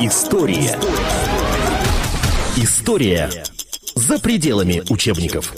История. 0.00 0.78
История 2.56 3.28
за 3.94 4.18
пределами 4.18 4.82
учебников. 4.88 5.52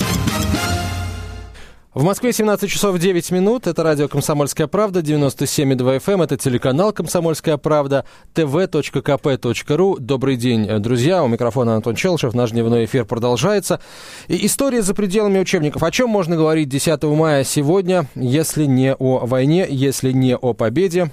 В 1.95 2.03
Москве 2.03 2.32
17 2.32 2.69
часов 2.69 2.98
9 2.98 3.30
минут. 3.30 3.69
Это 3.69 3.84
радио 3.84 4.08
«Комсомольская 4.08 4.66
правда», 4.66 4.98
97,2 4.98 5.98
FM. 6.00 6.14
Эм. 6.14 6.22
Это 6.22 6.37
телеканал 6.37 6.92
«Комсомольская 6.92 7.56
правда», 7.56 8.04
tv.kp.ru. 8.34 10.01
Добрый 10.01 10.35
день, 10.35 10.67
друзья. 10.80 11.22
У 11.22 11.28
микрофона 11.28 11.76
Антон 11.76 11.94
Челшев. 11.94 12.35
Наш 12.35 12.51
дневной 12.51 12.87
эфир 12.87 13.04
продолжается. 13.04 13.80
И 14.26 14.44
история 14.44 14.83
за 14.83 14.94
пределами 14.94 15.38
учебников. 15.38 15.85
О 15.85 15.90
чем 15.92 16.10
можно 16.10 16.34
говорить 16.34 16.69
10 16.69 17.01
мая 17.05 17.45
сегодня, 17.45 18.06
если 18.16 18.65
не 18.65 18.92
о 18.92 19.24
войне, 19.24 19.69
если 19.70 20.10
не 20.10 20.37
о 20.37 20.52
победе? 20.52 21.12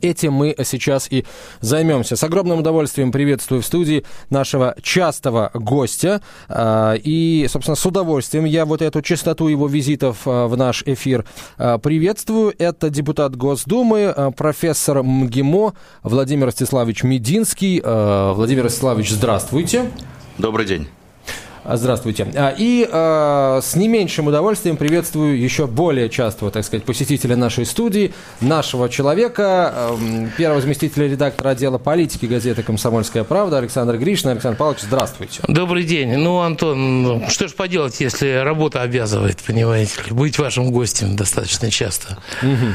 Этим 0.00 0.32
мы 0.32 0.54
сейчас 0.64 1.10
и 1.10 1.24
займемся. 1.60 2.16
С 2.16 2.22
огромным 2.24 2.60
удовольствием 2.60 3.12
приветствую 3.12 3.62
в 3.62 3.66
студии 3.66 4.04
нашего 4.30 4.74
частого 4.82 5.50
гостя. 5.54 6.22
А, 6.48 6.94
и, 6.94 7.46
собственно, 7.48 7.76
с 7.76 7.86
удовольствием 7.86 8.44
я 8.44 8.64
вот 8.64 8.82
эту 8.82 9.02
частоту 9.02 9.48
его 9.48 9.66
визитов 9.66 10.22
а, 10.26 10.46
в 10.46 10.56
наш 10.56 10.82
эфир 10.86 11.24
а, 11.58 11.78
приветствую. 11.78 12.54
Это 12.58 12.90
депутат 12.90 13.36
Госдумы, 13.36 14.32
профессор 14.36 15.02
МГИМО 15.02 15.74
Владимир 16.02 16.46
Ростиславович 16.46 17.02
Мединский. 17.02 17.80
Владимир 17.84 18.64
Ростиславович, 18.64 19.10
здравствуйте. 19.10 19.90
Добрый 20.38 20.66
день. 20.66 20.88
Здравствуйте. 21.64 22.26
А, 22.34 22.54
и 22.56 22.88
э, 22.90 23.60
с 23.62 23.74
не 23.74 23.88
меньшим 23.88 24.26
удовольствием 24.26 24.76
приветствую 24.76 25.40
еще 25.40 25.66
более 25.66 26.10
частого, 26.10 26.50
так 26.50 26.64
сказать, 26.64 26.84
посетителя 26.84 27.36
нашей 27.36 27.64
студии, 27.64 28.12
нашего 28.40 28.88
человека, 28.88 29.72
э, 29.74 30.28
первого 30.36 30.60
заместителя 30.60 31.08
редактора 31.08 31.50
отдела 31.50 31.78
политики 31.78 32.26
газеты 32.26 32.62
«Комсомольская 32.62 33.24
правда» 33.24 33.58
Александр 33.58 33.96
Гришин. 33.96 34.30
Александр 34.30 34.58
Павлович, 34.58 34.82
здравствуйте. 34.82 35.40
Добрый 35.48 35.84
день. 35.84 36.16
Ну, 36.16 36.40
Антон, 36.40 37.24
что 37.28 37.48
ж 37.48 37.54
поделать, 37.54 37.98
если 38.00 38.42
работа 38.44 38.82
обязывает, 38.82 39.38
понимаете 39.40 40.02
ли, 40.06 40.12
быть 40.12 40.38
вашим 40.38 40.70
гостем 40.70 41.16
достаточно 41.16 41.70
часто. 41.70 42.18
Угу. 42.42 42.74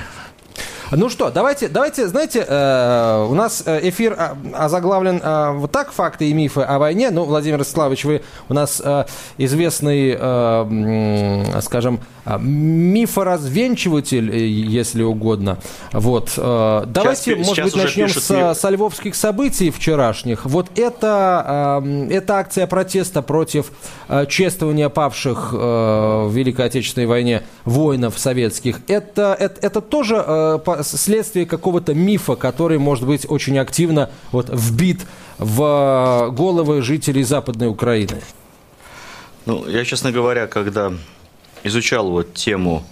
Ну 0.92 1.10
что, 1.10 1.30
давайте, 1.30 1.68
давайте, 1.68 2.08
знаете, 2.08 2.44
э, 2.48 3.28
у 3.30 3.36
нас 3.36 3.62
э, 3.66 3.90
эфир 3.90 4.16
а, 4.18 4.36
озаглавлен 4.54 5.22
э, 5.24 5.52
вот 5.54 5.72
так, 5.72 5.92
факты 5.92 6.30
и 6.30 6.34
мифы 6.34 6.62
о 6.62 6.80
войне. 6.80 7.12
Ну, 7.12 7.26
Владимир 7.26 7.64
Славович, 7.64 8.06
вы 8.06 8.22
у 8.48 8.56
нас 8.56 8.82
э, 8.84 9.06
известный, 9.38 10.18
э, 10.20 11.62
скажем, 11.62 12.00
а, 12.30 12.38
мифоразвенчиватель, 12.38 14.30
э, 14.30 14.48
если 14.48 15.02
угодно. 15.02 15.58
Вот. 15.92 16.34
Э, 16.38 16.84
давайте, 16.86 17.36
сейчас, 17.36 17.48
может 17.48 17.56
сейчас 17.56 17.74
быть, 17.74 17.84
начнем 17.84 18.10
с, 18.10 18.30
миф... 18.30 18.58
со 18.58 18.70
львовских 18.70 19.16
событий 19.16 19.72
вчерашних. 19.72 20.46
Вот 20.46 20.68
это, 20.78 21.84
это 22.12 22.36
акция 22.38 22.68
протеста 22.68 23.24
против 23.24 23.72
э, 24.08 24.28
чествования 24.28 24.90
павших 24.90 25.54
в 25.54 26.30
Великой 26.32 26.68
Отечественной 26.68 27.08
войне 27.08 27.42
воинов 27.66 28.20
советских. 28.20 28.82
Это, 28.88 29.36
это, 29.40 29.66
это 29.66 29.82
тоже 29.82 30.16
следствие 30.84 31.46
какого-то 31.46 31.94
мифа, 31.94 32.36
который, 32.36 32.78
может 32.78 33.06
быть, 33.06 33.26
очень 33.30 33.58
активно 33.58 34.10
вот, 34.32 34.50
вбит 34.50 35.02
в 35.38 36.30
головы 36.32 36.82
жителей 36.82 37.24
Западной 37.24 37.68
Украины. 37.68 38.22
Ну, 39.46 39.68
я, 39.68 39.86
честно 39.86 40.12
говоря, 40.12 40.48
когда 40.48 40.94
изучал 41.64 42.10
вот 42.10 42.34
тему, 42.34 42.84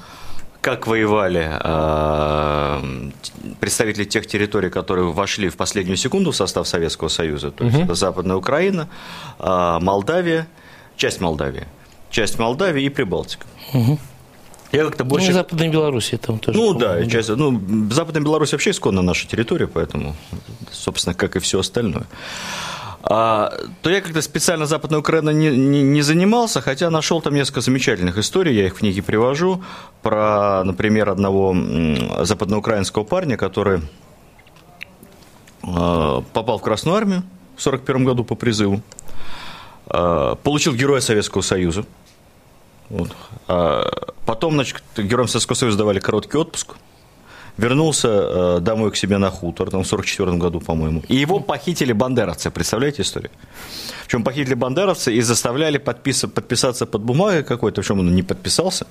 как 0.61 0.87
воевали 0.87 1.49
э, 1.49 3.09
представители 3.59 4.03
тех 4.05 4.27
территорий, 4.27 4.69
которые 4.69 5.11
вошли 5.11 5.49
в 5.49 5.55
последнюю 5.55 5.97
секунду 5.97 6.31
в 6.31 6.35
состав 6.35 6.67
Советского 6.67 7.07
Союза, 7.07 7.51
то 7.51 7.63
есть 7.63 7.79
это 7.79 7.95
Западная 7.95 8.35
Украина, 8.35 8.89
э, 9.39 9.77
Молдавия, 9.81 10.47
часть 10.97 11.21
Молдавии, 11.21 11.67
часть 12.09 12.39
Молдавии 12.39 12.83
и 12.83 12.89
Прибалтика. 12.89 13.45
Угу. 13.73 13.99
Я 14.71 14.85
как-то 14.85 15.03
больше... 15.03 15.27
Ну, 15.27 15.33
Западная 15.33 15.69
Белоруссия 15.69 16.17
там 16.17 16.39
тоже. 16.39 16.57
Ну, 16.57 16.73
да, 16.73 17.05
часть... 17.05 17.29
ну, 17.29 17.61
Западная 17.89 18.21
Беларусь 18.21 18.51
вообще 18.51 18.71
исконно 18.71 19.01
наша 19.01 19.27
территория, 19.27 19.67
поэтому, 19.67 20.15
собственно, 20.71 21.13
как 21.13 21.35
и 21.35 21.39
все 21.39 21.59
остальное. 21.59 22.05
А, 23.09 23.53
то 23.81 23.89
я 23.89 24.01
как-то 24.01 24.21
специально 24.21 24.65
Западной 24.65 24.99
Украиной 24.99 25.33
не, 25.33 25.49
не, 25.49 25.81
не 25.81 26.01
занимался, 26.01 26.59
хотя 26.59 26.89
нашел 26.89 27.21
там 27.21 27.33
несколько 27.35 27.61
замечательных 27.61 28.17
историй, 28.17 28.53
я 28.53 28.65
их 28.65 28.75
в 28.75 28.79
книге 28.79 29.01
привожу, 29.01 29.63
про, 30.01 30.63
например, 30.65 31.09
одного 31.09 31.55
западноукраинского 32.23 33.05
парня, 33.05 33.37
который 33.37 33.81
а, 35.63 36.21
попал 36.33 36.59
в 36.59 36.61
Красную 36.61 36.97
Армию 36.97 37.23
в 37.55 37.65
1941 37.65 38.03
году 38.03 38.25
по 38.25 38.35
призыву, 38.35 38.81
а, 39.85 40.35
получил 40.35 40.73
Героя 40.73 40.99
Советского 40.99 41.41
Союза, 41.41 41.85
вот. 42.89 43.09
А 43.47 43.89
потом, 44.25 44.53
значит, 44.53 44.81
героям 44.97 45.27
Советского 45.27 45.55
Союза 45.55 45.77
давали 45.77 45.99
короткий 45.99 46.37
отпуск– 46.37 46.75
вернулся 47.57 48.07
э, 48.07 48.59
домой 48.61 48.91
к 48.91 48.95
себе 48.95 49.17
на 49.17 49.29
хутор, 49.29 49.69
там, 49.69 49.83
в 49.83 49.87
44 49.87 50.31
году, 50.33 50.59
по-моему, 50.59 51.03
и 51.09 51.15
его 51.15 51.39
похитили 51.39 51.93
бандеровцы, 51.93 52.51
представляете 52.51 53.01
историю? 53.01 53.31
Причем 54.05 54.23
похитили 54.23 54.53
бандеровцы 54.53 55.13
и 55.13 55.21
заставляли 55.21 55.77
подпис... 55.79 56.25
подписаться 56.33 56.85
под 56.85 57.01
бумагой 57.01 57.43
какой-то, 57.43 57.81
в 57.81 57.85
чем 57.85 57.99
он 57.99 58.15
не 58.15 58.23
подписался, 58.23 58.85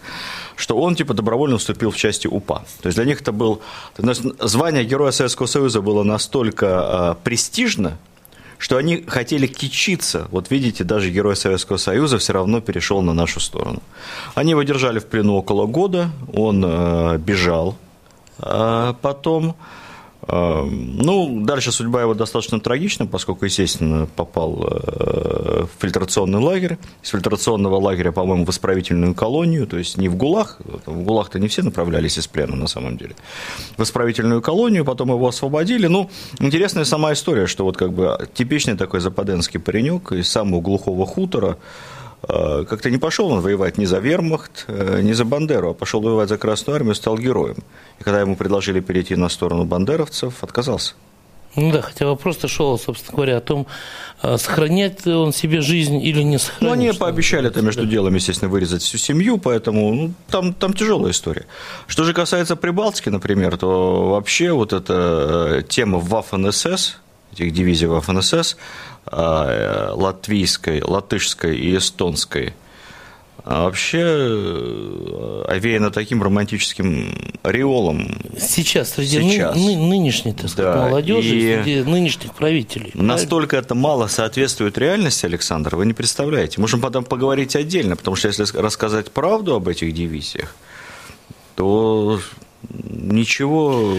что 0.57 0.77
он 0.77 0.95
типа 0.95 1.15
добровольно 1.15 1.57
вступил 1.57 1.91
в 1.91 1.97
части 1.97 2.27
УПА. 2.27 2.65
То 2.83 2.89
есть 2.89 2.97
для 2.97 3.05
них 3.05 3.21
это 3.21 3.33
был... 3.33 3.61
Звание 3.97 4.85
Героя 4.85 5.13
Советского 5.13 5.47
Союза 5.47 5.81
было 5.81 6.03
настолько 6.03 6.67
э, 6.67 7.25
престижно, 7.25 7.99
что 8.59 8.77
они 8.77 9.05
хотели 9.07 9.47
кичиться. 9.47 10.29
Вот 10.31 10.51
видите, 10.51 10.85
даже 10.85 11.11
Герой 11.11 11.37
Советского 11.37 11.77
Союза 11.77 12.19
все 12.19 12.33
равно 12.33 12.61
перешел 12.61 13.03
на 13.03 13.13
нашу 13.13 13.41
сторону. 13.41 13.83
Они 14.35 14.51
его 14.51 14.63
держали 14.63 14.99
в 14.99 15.07
плену 15.07 15.35
около 15.37 15.67
года, 15.67 16.11
он 16.33 16.65
э, 16.65 17.19
бежал, 17.19 17.77
а 18.39 18.95
потом, 19.01 19.57
ну, 20.29 21.41
дальше 21.45 21.71
судьба 21.71 22.03
его 22.03 22.15
достаточно 22.15 22.59
трагична, 22.59 23.07
поскольку, 23.07 23.45
естественно, 23.45 24.09
попал 24.17 24.67
э, 24.69 25.65
в 25.65 25.81
фильтрационный 25.81 26.41
лагерь. 26.41 26.79
Из 27.03 27.11
фильтрационного 27.11 27.77
лагеря, 27.77 28.11
по-моему, 28.11 28.45
в 28.45 28.51
исправительную 28.51 29.15
колонию, 29.15 29.67
то 29.67 29.79
есть 29.79 29.97
не 29.99 30.09
в 30.09 30.17
ГУЛАГ, 30.17 30.59
в 30.87 31.03
ГУЛАГ-то 31.05 31.39
не 31.39 31.47
все 31.47 31.63
направлялись 31.63 32.19
из 32.19 32.27
плена, 32.27 32.57
на 32.57 32.67
самом 32.67 32.97
деле. 32.97 33.15
В 33.77 33.83
исправительную 33.83 34.43
колонию, 34.43 34.85
потом 34.85 35.11
его 35.11 35.29
освободили. 35.29 35.87
Ну, 35.87 36.11
интересная 36.41 36.85
сама 36.85 37.13
история, 37.13 37.47
что 37.47 37.65
вот 37.65 37.77
как 37.77 37.93
бы 37.93 38.29
типичный 38.35 38.77
такой 38.77 39.01
западенский 39.01 39.61
паренек 39.61 40.13
из 40.13 40.29
самого 40.29 40.61
глухого 40.61 41.07
хутора, 41.07 41.57
как-то 42.23 42.91
не 42.91 42.99
пошел 42.99 43.31
он 43.31 43.41
воевать 43.41 43.79
ни 43.79 43.85
за 43.85 43.99
вермахт, 43.99 44.65
э, 44.69 45.01
ни 45.03 45.13
за 45.13 45.25
Бандеру, 45.25 45.71
а 45.71 45.75
пошел 45.75 46.01
воевать 46.01 46.29
за 46.29 46.39
Красную 46.39 46.77
Армию, 46.77 46.95
стал 46.95 47.19
героем. 47.19 47.57
И 48.01 48.05
когда 48.05 48.21
ему 48.21 48.37
предложили 48.37 48.81
перейти 48.81 49.17
на 49.17 49.29
сторону 49.29 49.65
бандеровцев, 49.65 50.43
отказался. 50.43 50.95
Ну 51.57 51.73
да, 51.73 51.81
хотя 51.81 52.07
вопрос-то 52.07 52.49
шел, 52.49 52.79
собственно 52.79 53.17
говоря, 53.17 53.39
о 53.39 53.41
том, 53.41 53.67
э, 54.23 54.37
сохранять 54.37 55.07
он 55.07 55.33
себе 55.33 55.63
жизнь 55.63 55.97
или 56.03 56.23
не 56.23 56.39
сохранять. 56.39 56.63
Ну, 56.63 56.73
они 56.73 56.93
пообещали 56.93 57.49
это 57.49 57.63
между 57.63 57.87
делом, 57.87 58.15
естественно, 58.15 58.51
вырезать 58.51 58.83
всю 58.83 58.99
семью, 58.99 59.39
поэтому 59.39 59.95
ну, 59.95 60.13
там, 60.29 60.53
там 60.53 60.75
тяжелая 60.75 61.13
история. 61.13 61.47
Что 61.87 62.05
же 62.05 62.13
касается 62.13 62.57
Прибалтики, 62.57 63.09
например, 63.09 63.57
то 63.57 64.11
вообще 64.11 64.53
вот 64.53 64.73
эта 64.75 65.65
тема 65.69 65.99
Waffen-СС, 65.99 66.97
этих 67.33 67.53
дивизий 67.53 67.87
а, 67.89 68.57
латвийской, 69.11 70.83
латышской 70.83 71.57
и 71.57 71.77
эстонской, 71.77 72.55
а 73.47 73.63
вообще 73.63 74.01
э, 74.03 75.45
овеяно 75.47 75.93
таким 75.93 76.21
романтическим 76.21 77.37
ореолом. 77.45 78.21
Сейчас, 78.37 78.95
среди 78.95 79.21
Сейчас. 79.21 79.55
Ны, 79.55 79.77
нынешней, 79.77 80.33
так 80.33 80.51
сказать, 80.51 80.75
да. 80.75 80.89
молодежи, 80.89 81.29
и 81.29 81.63
среди 81.63 81.89
нынешних 81.89 82.35
правителей. 82.35 82.91
Настолько 82.95 83.51
правильно? 83.51 83.67
это 83.67 83.75
мало 83.77 84.07
соответствует 84.09 84.77
реальности, 84.79 85.27
Александр, 85.27 85.77
вы 85.77 85.87
не 85.87 85.93
представляете. 85.93 86.61
Можем 86.61 86.81
потом 86.81 87.05
поговорить 87.05 87.55
отдельно, 87.55 87.95
потому 87.95 88.17
что 88.17 88.27
если 88.27 88.45
рассказать 88.59 89.13
правду 89.13 89.55
об 89.55 89.69
этих 89.69 89.95
дивизиях, 89.95 90.53
то 91.55 92.19
ничего, 92.71 93.95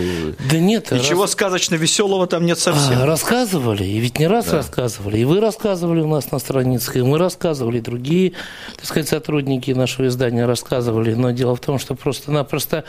да 0.52 0.60
нет, 0.60 0.92
ничего 0.92 1.24
рас... 1.24 1.32
сказочно 1.32 1.76
веселого 1.76 2.28
там 2.28 2.46
нет 2.46 2.60
совсем. 2.60 3.02
А, 3.02 3.06
рассказывали, 3.06 3.84
и 3.84 4.00
ведь 4.00 4.20
не 4.20 4.28
раз 4.28 4.48
да. 4.48 4.58
рассказывали, 4.58 5.20
и 5.20 5.26
вы 5.26 5.40
рассказывали 5.40 6.02
у 6.02 6.08
нас 6.08 6.32
на 6.32 6.40
страницах, 6.40 6.98
и 6.98 7.02
мы 7.02 7.18
рассказывали, 7.18 7.78
и 7.78 7.82
другие, 7.82 8.34
так 8.76 8.86
сказать, 8.86 9.08
сотрудники 9.08 9.72
нашего 9.72 10.08
издания 10.08 10.46
рассказывали, 10.46 11.14
но 11.14 11.32
дело 11.32 11.56
в 11.56 11.60
том, 11.60 11.80
что 11.80 11.96
просто-напросто 11.96 12.84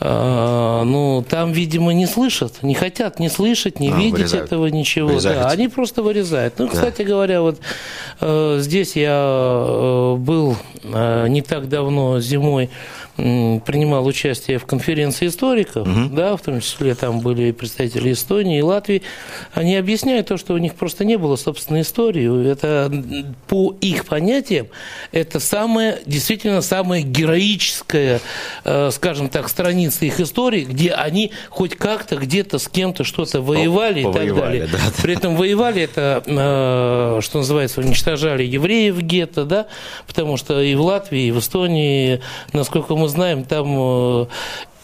э, 0.00 0.82
ну, 0.84 1.24
там, 1.28 1.52
видимо, 1.52 1.92
не 1.92 2.06
слышат, 2.06 2.62
не 2.62 2.74
хотят 2.74 3.20
не 3.20 3.28
слышать, 3.28 3.80
не 3.80 3.90
а, 3.90 3.96
видеть 3.96 4.18
вырезают. 4.18 4.46
этого 4.46 4.66
ничего. 4.66 5.20
Да, 5.20 5.48
они 5.48 5.68
просто 5.68 6.02
вырезают. 6.02 6.58
Ну, 6.58 6.66
да. 6.66 6.72
кстати 6.72 7.02
говоря, 7.02 7.40
вот 7.40 7.60
э, 8.20 8.58
здесь 8.60 8.96
я 8.96 9.14
э, 9.14 10.16
был 10.16 10.56
э, 10.82 11.28
не 11.28 11.42
так 11.42 11.68
давно 11.68 12.20
зимой 12.20 12.70
принимал 13.16 14.06
участие 14.06 14.58
в 14.58 14.66
конференции 14.66 15.28
историков, 15.28 15.86
угу. 15.86 16.14
да, 16.14 16.36
в 16.36 16.42
том 16.42 16.60
числе 16.60 16.94
там 16.94 17.20
были 17.20 17.52
представители 17.52 18.12
Эстонии 18.12 18.58
и 18.58 18.62
Латвии, 18.62 19.02
они 19.52 19.76
объясняют 19.76 20.28
то, 20.28 20.36
что 20.36 20.54
у 20.54 20.58
них 20.58 20.74
просто 20.74 21.04
не 21.04 21.16
было 21.16 21.36
собственной 21.36 21.82
истории. 21.82 22.50
Это 22.50 22.92
по 23.48 23.74
их 23.80 24.06
понятиям 24.06 24.66
это 25.12 25.38
самая, 25.38 26.00
действительно 26.06 26.60
самая 26.60 27.02
героическая, 27.02 28.20
э, 28.64 28.90
скажем 28.92 29.28
так, 29.28 29.48
страница 29.48 30.04
их 30.04 30.18
истории, 30.18 30.64
где 30.64 30.90
они 30.90 31.30
хоть 31.50 31.76
как-то 31.76 32.16
где-то 32.16 32.58
с 32.58 32.68
кем-то 32.68 33.04
что-то 33.04 33.40
воевали 33.40 34.00
и 34.00 34.12
так 34.12 34.34
далее. 34.34 34.66
Да, 34.66 34.78
да. 34.78 35.02
При 35.02 35.14
этом 35.14 35.36
воевали 35.36 35.82
это, 35.82 36.22
э, 36.26 37.20
что 37.22 37.38
называется, 37.38 37.80
уничтожали 37.80 38.42
евреев 38.42 38.98
гетто, 39.00 39.44
да, 39.44 39.66
потому 40.06 40.36
что 40.36 40.60
и 40.60 40.74
в 40.74 40.82
Латвии, 40.82 41.28
и 41.28 41.30
в 41.30 41.38
Эстонии, 41.38 42.20
насколько 42.52 42.96
мы 42.96 43.03
знаем, 43.08 43.44
там 43.44 43.66
э, 43.78 44.26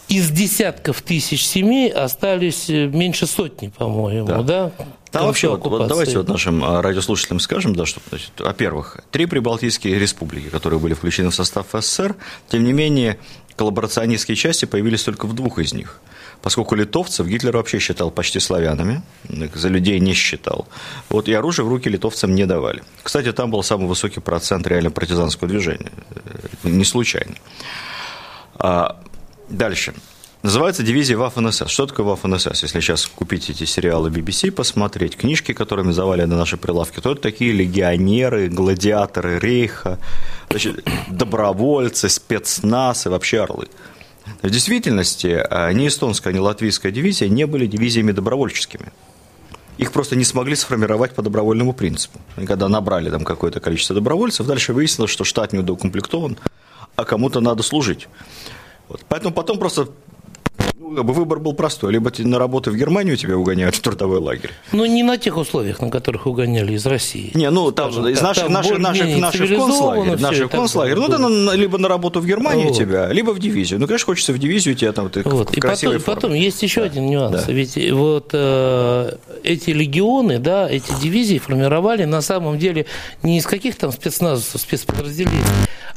из 0.07 0.29
десятков 0.29 1.01
тысяч 1.01 1.45
семей 1.45 1.89
остались 1.89 2.69
э, 2.69 2.87
меньше 2.87 3.27
сотни, 3.27 3.69
по-моему, 3.69 4.27
да? 4.27 4.41
да? 4.41 4.71
Там 5.11 5.25
вообще, 5.25 5.49
вот, 5.49 5.65
вот 5.65 5.87
давайте 5.87 6.17
вот 6.17 6.29
нашим 6.29 6.63
а, 6.63 6.81
радиослушателям 6.81 7.39
скажем, 7.39 7.75
да, 7.75 7.85
что, 7.85 7.99
значит, 8.09 8.31
во-первых, 8.39 9.01
три 9.11 9.25
прибалтийские 9.25 9.99
республики, 9.99 10.47
которые 10.47 10.79
были 10.79 10.93
включены 10.93 11.31
в 11.31 11.35
состав 11.35 11.67
СССР, 11.73 12.15
тем 12.49 12.63
не 12.63 12.71
менее, 12.71 13.17
коллаборационистские 13.57 14.35
части 14.35 14.65
появились 14.65 15.03
только 15.03 15.27
в 15.27 15.33
двух 15.33 15.59
из 15.59 15.73
них. 15.73 15.99
Поскольку 16.41 16.75
литовцев 16.75 17.27
Гитлер 17.27 17.55
вообще 17.55 17.79
считал 17.79 18.09
почти 18.09 18.39
славянами, 18.39 19.03
за 19.53 19.67
людей 19.67 19.99
не 19.99 20.13
считал. 20.13 20.67
Вот 21.09 21.27
и 21.27 21.33
оружие 21.33 21.65
в 21.65 21.69
руки 21.69 21.87
литовцам 21.87 22.33
не 22.33 22.45
давали. 22.45 22.83
Кстати, 23.03 23.31
там 23.31 23.51
был 23.51 23.61
самый 23.63 23.87
высокий 23.87 24.21
процент 24.21 24.65
реально 24.65 24.91
партизанского 24.91 25.47
движения. 25.47 25.91
Э, 26.63 26.69
не 26.69 26.83
случайно. 26.83 27.35
А 28.61 29.01
дальше. 29.49 29.93
Называется 30.43 30.83
дивизия 30.83 31.17
Waffen-СС. 31.17 31.67
Что 31.67 31.87
такое 31.87 32.05
Waffen-СС? 32.05 32.61
Если 32.61 32.79
сейчас 32.79 33.07
купить 33.07 33.49
эти 33.49 33.63
сериалы 33.65 34.09
BBC, 34.09 34.51
посмотреть, 34.51 35.17
книжки, 35.17 35.53
которыми 35.53 35.91
завали 35.91 36.25
на 36.25 36.37
наши 36.37 36.57
прилавки, 36.57 36.99
то 36.99 37.11
это 37.11 37.21
такие 37.21 37.53
легионеры, 37.53 38.49
гладиаторы 38.49 39.39
рейха, 39.39 39.97
значит, 40.49 40.83
добровольцы, 41.09 42.07
спецназ 42.07 43.07
и 43.07 43.09
вообще 43.09 43.41
орлы. 43.41 43.67
В 44.43 44.49
действительности 44.49 45.43
а, 45.49 45.71
ни 45.73 45.87
эстонская, 45.87 46.31
ни 46.31 46.39
латвийская 46.39 46.91
дивизия 46.91 47.29
не 47.29 47.45
были 47.47 47.65
дивизиями 47.65 48.11
добровольческими. 48.11 48.91
Их 49.79 49.91
просто 49.91 50.15
не 50.15 50.23
смогли 50.23 50.55
сформировать 50.55 51.15
по 51.15 51.23
добровольному 51.23 51.73
принципу. 51.73 52.19
И 52.37 52.45
когда 52.45 52.67
набрали 52.67 53.09
там 53.09 53.23
какое-то 53.23 53.59
количество 53.59 53.95
добровольцев, 53.95 54.45
дальше 54.45 54.73
выяснилось, 54.73 55.09
что 55.09 55.23
штат 55.23 55.53
недоукомплектован, 55.53 56.37
а 56.95 57.05
кому-то 57.05 57.41
надо 57.41 57.63
служить. 57.63 58.07
Вот. 58.87 59.01
Поэтому 59.07 59.33
потом 59.33 59.57
просто 59.59 59.89
выбор 60.91 61.39
был 61.39 61.53
простой. 61.53 61.93
Либо 61.93 62.11
на 62.19 62.39
работу 62.39 62.71
в 62.71 62.75
Германию 62.75 63.17
тебя 63.17 63.37
угоняют 63.37 63.75
в 63.75 63.81
трудовой 63.81 64.19
лагерь. 64.19 64.51
Ну, 64.71 64.85
не 64.85 65.03
на 65.03 65.17
тех 65.17 65.37
условиях, 65.37 65.79
на 65.81 65.89
которых 65.89 66.27
угоняли 66.27 66.73
из 66.73 66.85
России. 66.85 67.31
Не, 67.33 67.49
ну, 67.49 67.71
там, 67.71 67.91
Скажем, 67.91 68.11
из 68.11 68.21
наших, 68.21 68.43
там 68.43 68.53
наших, 68.53 68.77
наших, 68.79 69.17
наших 69.17 69.49
концлагерей. 69.49 70.21
Наших 70.21 70.51
концлагерей. 70.51 70.99
Ну, 70.99 71.07
да, 71.07 71.17
на, 71.17 71.51
либо 71.55 71.77
на 71.77 71.87
работу 71.87 72.19
в 72.19 72.25
Германию 72.25 72.69
вот. 72.69 72.77
тебя, 72.77 73.07
либо 73.11 73.31
в 73.31 73.39
дивизию. 73.39 73.79
Ну, 73.79 73.87
конечно, 73.87 74.05
хочется 74.05 74.33
в 74.33 74.37
дивизию 74.37 74.75
тебя 74.75 74.91
там 74.91 75.09
ты 75.09 75.21
вот. 75.23 75.49
в 75.49 75.57
И 75.57 75.61
потом, 75.61 76.01
потом 76.01 76.33
есть 76.33 76.61
еще 76.63 76.81
да. 76.81 76.87
один 76.87 77.07
нюанс. 77.09 77.45
Да. 77.45 77.51
Ведь 77.51 77.77
вот 77.91 78.29
э, 78.33 79.15
эти 79.43 79.69
легионы, 79.71 80.39
да, 80.39 80.69
эти 80.69 80.91
дивизии 81.01 81.37
формировали 81.37 82.05
на 82.05 82.21
самом 82.21 82.57
деле 82.57 82.85
не 83.23 83.37
из 83.37 83.45
каких 83.45 83.75
там 83.75 83.91
спецназов, 83.91 84.59
спецподразделений, 84.59 85.41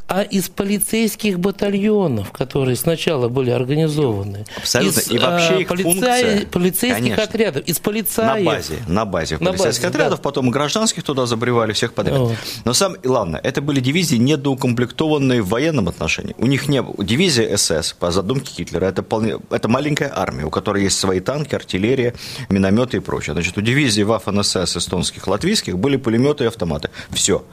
а 0.06 0.23
из 0.23 0.49
полицейских 0.49 1.38
батальонов, 1.38 2.31
которые 2.31 2.76
сначала 2.76 3.29
были 3.29 3.50
организованы. 3.50 4.44
Абсолютно. 4.56 4.84
Из, 4.89 5.11
и 5.11 5.19
вообще 5.19 5.63
их 5.63 5.69
полицай, 5.69 5.93
функция, 5.93 6.47
полицейских 6.47 7.03
конечно, 7.03 7.23
отрядов, 7.23 7.65
из 7.65 7.79
полицаев. 7.79 8.45
На 8.45 8.51
базе, 8.51 8.79
на 8.87 9.05
базе 9.05 9.39
на 9.39 9.51
полицейских 9.51 9.85
базе, 9.85 9.97
отрядов, 9.97 10.19
да. 10.19 10.23
потом 10.23 10.51
гражданских 10.51 11.03
туда 11.03 11.27
забревали 11.27 11.73
всех 11.73 11.95
подряд. 11.95 12.19
Вот. 12.19 12.37
Но 12.65 12.73
сам, 12.73 12.95
и 12.95 13.09
ладно, 13.09 13.41
это 13.43 13.61
были 13.61 13.81
дивизии, 13.81 14.17
недоукомплектованные 14.17 15.43
в 15.43 15.49
военном 15.49 15.89
отношении. 15.89 16.35
У 16.39 16.47
них 16.47 16.69
не 16.69 16.83
было. 16.83 16.95
Дивизия 17.05 17.57
СС, 17.57 17.93
по 17.93 18.11
задумке 18.11 18.53
Гитлера, 18.57 18.87
это, 18.87 19.03
полне, 19.03 19.39
это 19.51 19.69
маленькая 19.69 20.13
армия, 20.15 20.45
у 20.45 20.51
которой 20.51 20.83
есть 20.83 20.99
свои 20.99 21.21
танки, 21.21 21.55
артиллерия, 21.55 22.15
минометы 22.49 22.99
и 22.99 23.01
прочее. 23.01 23.35
Значит, 23.35 23.59
у 23.59 23.61
дивизии 23.61 24.05
Waffen-СС 24.05 24.77
эстонских, 24.77 25.27
латвийских 25.27 25.79
были 25.79 25.97
пулеметы 25.97 26.45
и 26.45 26.47
автоматы. 26.47 26.91
Все. 27.11 27.45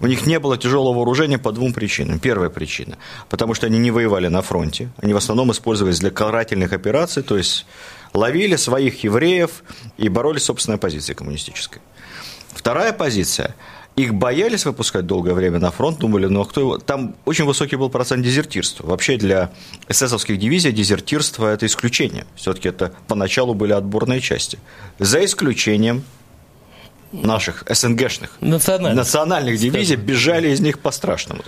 У 0.00 0.06
них 0.06 0.26
не 0.26 0.38
было 0.38 0.56
тяжелого 0.56 0.94
вооружения 0.94 1.38
по 1.38 1.52
двум 1.52 1.72
причинам. 1.72 2.18
Первая 2.18 2.50
причина, 2.50 2.96
потому 3.28 3.54
что 3.54 3.66
они 3.66 3.78
не 3.78 3.90
воевали 3.90 4.28
на 4.28 4.42
фронте, 4.42 4.90
они 4.96 5.12
в 5.12 5.16
основном 5.16 5.52
использовались 5.52 6.00
для 6.00 6.10
карательных 6.10 6.72
операций, 6.72 7.22
то 7.22 7.36
есть 7.36 7.66
ловили 8.12 8.56
своих 8.56 9.04
евреев 9.04 9.62
и 9.98 10.08
боролись 10.08 10.42
с 10.42 10.46
собственной 10.46 10.78
позицией 10.78 11.16
коммунистической. 11.16 11.82
Вторая 12.54 12.92
позиция– 12.92 13.54
их 13.96 14.14
боялись 14.14 14.64
выпускать 14.64 15.06
долгое 15.06 15.34
время 15.34 15.58
на 15.58 15.70
фронт, 15.70 15.98
думали, 15.98 16.26
ну 16.26 16.42
а 16.42 16.44
кто 16.46 16.60
его... 16.60 16.78
Там 16.78 17.16
очень 17.24 17.44
высокий 17.44 17.76
был 17.76 17.90
процент 17.90 18.24
дезертирства. 18.24 18.86
Вообще 18.86 19.16
для 19.16 19.50
эсэсовских 19.88 20.38
дивизий 20.38 20.72
дезертирство– 20.72 21.46
это 21.52 21.66
исключение. 21.66 22.26
Все-таки 22.36 22.68
это 22.68 22.92
поначалу 23.08 23.54
были 23.54 23.72
отборные 23.72 24.20
части. 24.20 24.58
За 24.98 25.24
исключением 25.24 26.04
наших 27.12 27.64
СНГшных 27.68 28.36
национальных, 28.40 28.96
национальных 28.96 29.58
дивизий 29.58 29.96
бежали 29.96 30.50
из 30.50 30.60
них 30.60 30.78
по-страшному. 30.78 31.42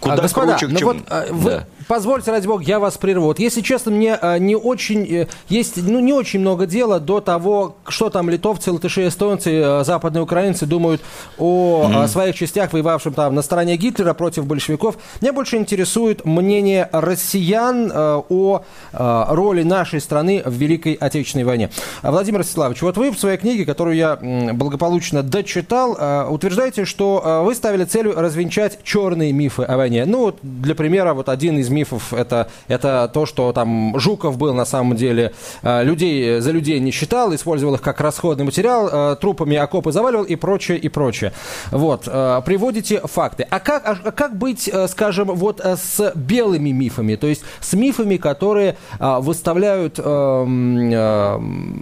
Куда 0.00 0.14
а, 0.14 0.16
господа, 0.18 0.56
круче, 0.56 0.72
ну 0.72 0.78
чем... 0.78 0.88
вот, 0.88 0.96
а, 1.08 1.26
вы, 1.32 1.50
да. 1.50 1.66
Позвольте, 1.88 2.30
ради 2.30 2.46
бога, 2.46 2.64
я 2.64 2.78
вас 2.78 2.98
прерву. 2.98 3.26
Вот, 3.26 3.38
если 3.38 3.60
честно, 3.60 3.90
мне 3.92 4.14
а, 4.14 4.38
не 4.38 4.56
очень, 4.56 5.04
э, 5.04 5.26
есть 5.48 5.76
ну, 5.76 6.00
не 6.00 6.12
очень 6.12 6.40
много 6.40 6.66
дела 6.66 7.00
до 7.00 7.20
того, 7.20 7.76
что 7.88 8.10
там 8.10 8.30
литовцы, 8.30 8.72
латыши, 8.72 9.08
эстонцы, 9.08 9.62
а, 9.62 9.84
западные 9.84 10.22
украинцы 10.22 10.66
думают 10.66 11.02
о 11.38 11.86
mm-hmm. 11.86 12.08
своих 12.08 12.36
частях, 12.36 12.72
воевавших 12.72 13.14
там 13.14 13.34
на 13.34 13.42
стороне 13.42 13.76
Гитлера 13.76 14.14
против 14.14 14.46
большевиков. 14.46 14.96
Меня 15.20 15.32
больше 15.32 15.56
интересует 15.56 16.24
мнение 16.24 16.88
россиян 16.92 17.92
о 17.92 18.62
роли 18.92 19.62
нашей 19.62 20.00
страны 20.00 20.42
в 20.44 20.52
Великой 20.52 20.94
Отечественной 20.94 21.44
войне. 21.44 21.70
Владимир 22.02 22.40
Ростиславович, 22.40 22.82
вот 22.82 22.96
вы 22.96 23.10
в 23.10 23.18
своей 23.18 23.38
книге, 23.38 23.64
которую 23.64 23.96
я 23.96 24.16
благополучно 24.52 25.22
дочитал, 25.22 25.96
э, 25.98 26.26
утверждаете, 26.28 26.84
что 26.84 27.22
э, 27.24 27.42
вы 27.44 27.54
ставили 27.54 27.84
целью 27.84 28.14
развенчать 28.14 28.78
черные 28.84 29.32
мифы 29.32 29.62
о 29.62 29.76
войне. 29.76 30.04
Ну, 30.04 30.20
вот 30.20 30.38
для 30.42 30.74
примера, 30.74 31.14
вот 31.14 31.28
один 31.28 31.58
из 31.58 31.68
мифов 31.72 32.12
это, 32.12 32.48
это 32.68 33.10
то, 33.12 33.26
что 33.26 33.52
там 33.52 33.98
Жуков 33.98 34.38
был 34.38 34.54
на 34.54 34.64
самом 34.64 34.96
деле 34.96 35.32
э, 35.62 35.82
людей, 35.84 36.40
за 36.40 36.50
людей 36.52 36.78
не 36.80 36.90
считал, 36.90 37.34
использовал 37.34 37.74
их 37.74 37.82
как 37.82 38.00
расходный 38.00 38.44
материал, 38.44 39.16
трупами 39.16 39.56
окопы 39.56 39.92
заваливал 39.92 40.24
и 40.24 40.36
прочее, 40.36 40.78
и 40.78 40.88
прочее. 40.88 41.32
Вот, 41.70 42.04
приводите 42.04 43.00
факты. 43.04 43.46
А 43.50 43.58
как, 43.60 43.82
а 43.84 44.12
как 44.12 44.36
быть, 44.36 44.72
скажем, 44.88 45.28
вот 45.28 45.60
с 45.60 46.12
белыми 46.14 46.70
мифами, 46.70 47.16
то 47.16 47.26
есть 47.26 47.42
с 47.60 47.72
мифами, 47.72 48.16
которые 48.16 48.76
выставляют 48.98 49.98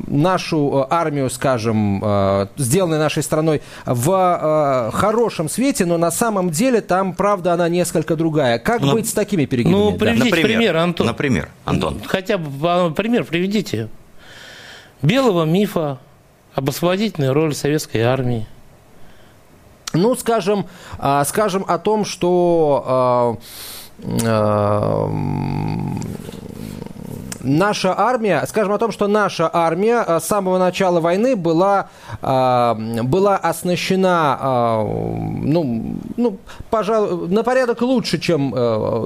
нашу 0.07 0.87
армию, 0.91 1.31
скажем, 1.31 2.49
сделанной 2.57 2.99
нашей 2.99 3.23
страной 3.23 3.63
в 3.87 4.91
э, 4.91 4.91
хорошем 4.97 5.49
свете, 5.49 5.87
но 5.87 5.99
на 5.99 6.11
самом 6.11 6.51
деле 6.51 6.81
там 6.81 7.15
правда 7.15 7.53
она 7.55 7.69
несколько 7.69 8.17
другая. 8.17 8.59
Как 8.59 8.81
ну, 8.81 8.93
быть 8.93 9.09
с 9.09 9.13
такими 9.13 9.45
перегибами? 9.47 9.80
Ну, 9.81 9.99
приведите 9.99 10.31
да. 10.31 10.37
пример, 10.37 10.77
Антон. 10.77 11.07
Например, 11.07 11.49
Антон. 11.65 12.01
Хотя 12.07 12.39
бы 12.39 12.51
а, 12.63 12.91
пример 12.91 13.25
приведите. 13.25 13.89
Белого 15.03 15.45
мифа 15.45 15.99
об 16.55 16.69
освободительной 16.69 17.33
роли 17.33 17.53
советской 17.53 18.03
армии. 18.03 18.47
Ну, 19.93 20.15
скажем, 20.15 20.67
э, 20.99 21.23
скажем 21.27 21.65
о 21.67 21.79
том, 21.79 22.05
что 22.05 23.39
э, 23.99 24.07
наша 27.43 27.99
армия, 27.99 28.45
скажем 28.49 28.73
о 28.73 28.79
том, 28.79 28.93
что 28.93 29.07
наша 29.07 29.51
армия 29.53 30.03
э, 30.07 30.21
с 30.21 30.25
самого 30.25 30.59
начала 30.59 31.01
войны 31.01 31.37
была, 31.37 31.89
э, 32.23 33.03
была 33.03 33.37
оснащена, 33.37 34.39
э, 34.41 34.83
ну, 35.45 35.97
ну, 36.17 36.39
пожалуй, 36.71 37.29
на 37.29 37.43
порядок 37.43 37.83
лучше, 37.83 38.19
чем 38.19 38.51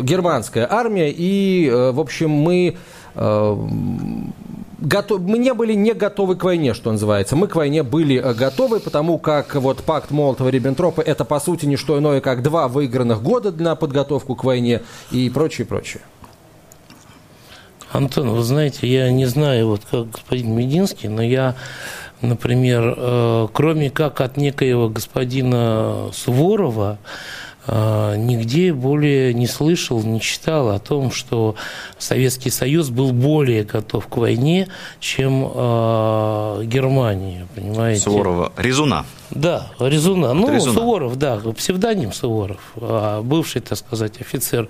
германская 0.03 0.67
армия, 0.71 1.11
и, 1.11 1.71
в 1.71 2.01
общем, 2.01 2.31
мы 2.31 2.77
мы 3.15 5.39
не 5.39 5.55
были 5.55 5.75
не 5.75 5.95
готовы 5.95 6.37
к 6.37 6.45
войне, 6.45 6.75
что 6.75 6.93
называется. 6.93 7.37
Мы 7.37 7.47
к 7.47 7.55
войне 7.55 7.83
были 7.83 8.19
готовы, 8.19 8.81
потому 8.81 9.19
как 9.19 9.55
вот 9.55 9.83
пакт 9.83 10.11
Молотова-Риббентропа 10.11 11.01
это, 11.01 11.25
по 11.25 11.41
сути, 11.41 11.67
не 11.67 11.77
что 11.77 11.99
иное, 11.99 12.21
как 12.21 12.43
два 12.43 12.69
выигранных 12.69 13.23
года 13.23 13.53
на 13.53 13.77
подготовку 13.77 14.35
к 14.35 14.45
войне 14.45 14.83
и 15.11 15.31
прочее, 15.31 15.67
прочее. 15.67 16.03
Антон, 17.95 18.31
вы 18.31 18.43
знаете, 18.43 18.89
я 18.89 19.09
не 19.13 19.27
знаю, 19.27 19.69
вот 19.69 19.83
как 19.89 20.11
господин 20.11 20.53
Мединский, 20.57 21.09
но 21.09 21.23
я, 21.23 21.55
например, 22.23 22.93
э, 22.97 23.49
кроме 23.53 23.89
как 23.89 24.21
от 24.21 24.37
некоего 24.37 24.89
господина 24.89 26.11
Суворова, 26.13 26.99
а, 27.67 28.17
нигде 28.17 28.73
более 28.75 29.33
не 29.33 29.47
слышал, 29.47 30.03
не 30.03 30.21
читал 30.21 30.71
о 30.71 30.79
том, 30.81 31.13
что 31.13 31.55
Советский 31.97 32.51
Союз 32.51 32.91
был 32.91 33.13
более 33.13 33.63
готов 33.63 34.09
к 34.09 34.17
войне, 34.17 34.69
чем 34.99 35.51
э, 35.55 36.63
Германия, 36.65 37.47
понимаете? 37.55 38.03
Суворова. 38.03 38.53
Резуна. 38.57 39.07
Да, 39.35 39.67
Резуна. 39.81 40.33
Ну, 40.33 40.53
Резуна. 40.53 40.75
Суворов, 40.75 41.17
да, 41.17 41.39
псевдоним 41.57 42.13
Суворов, 42.13 42.61
а 42.77 43.21
бывший, 43.23 43.61
так 43.61 43.77
сказать, 43.79 44.21
офицер 44.21 44.69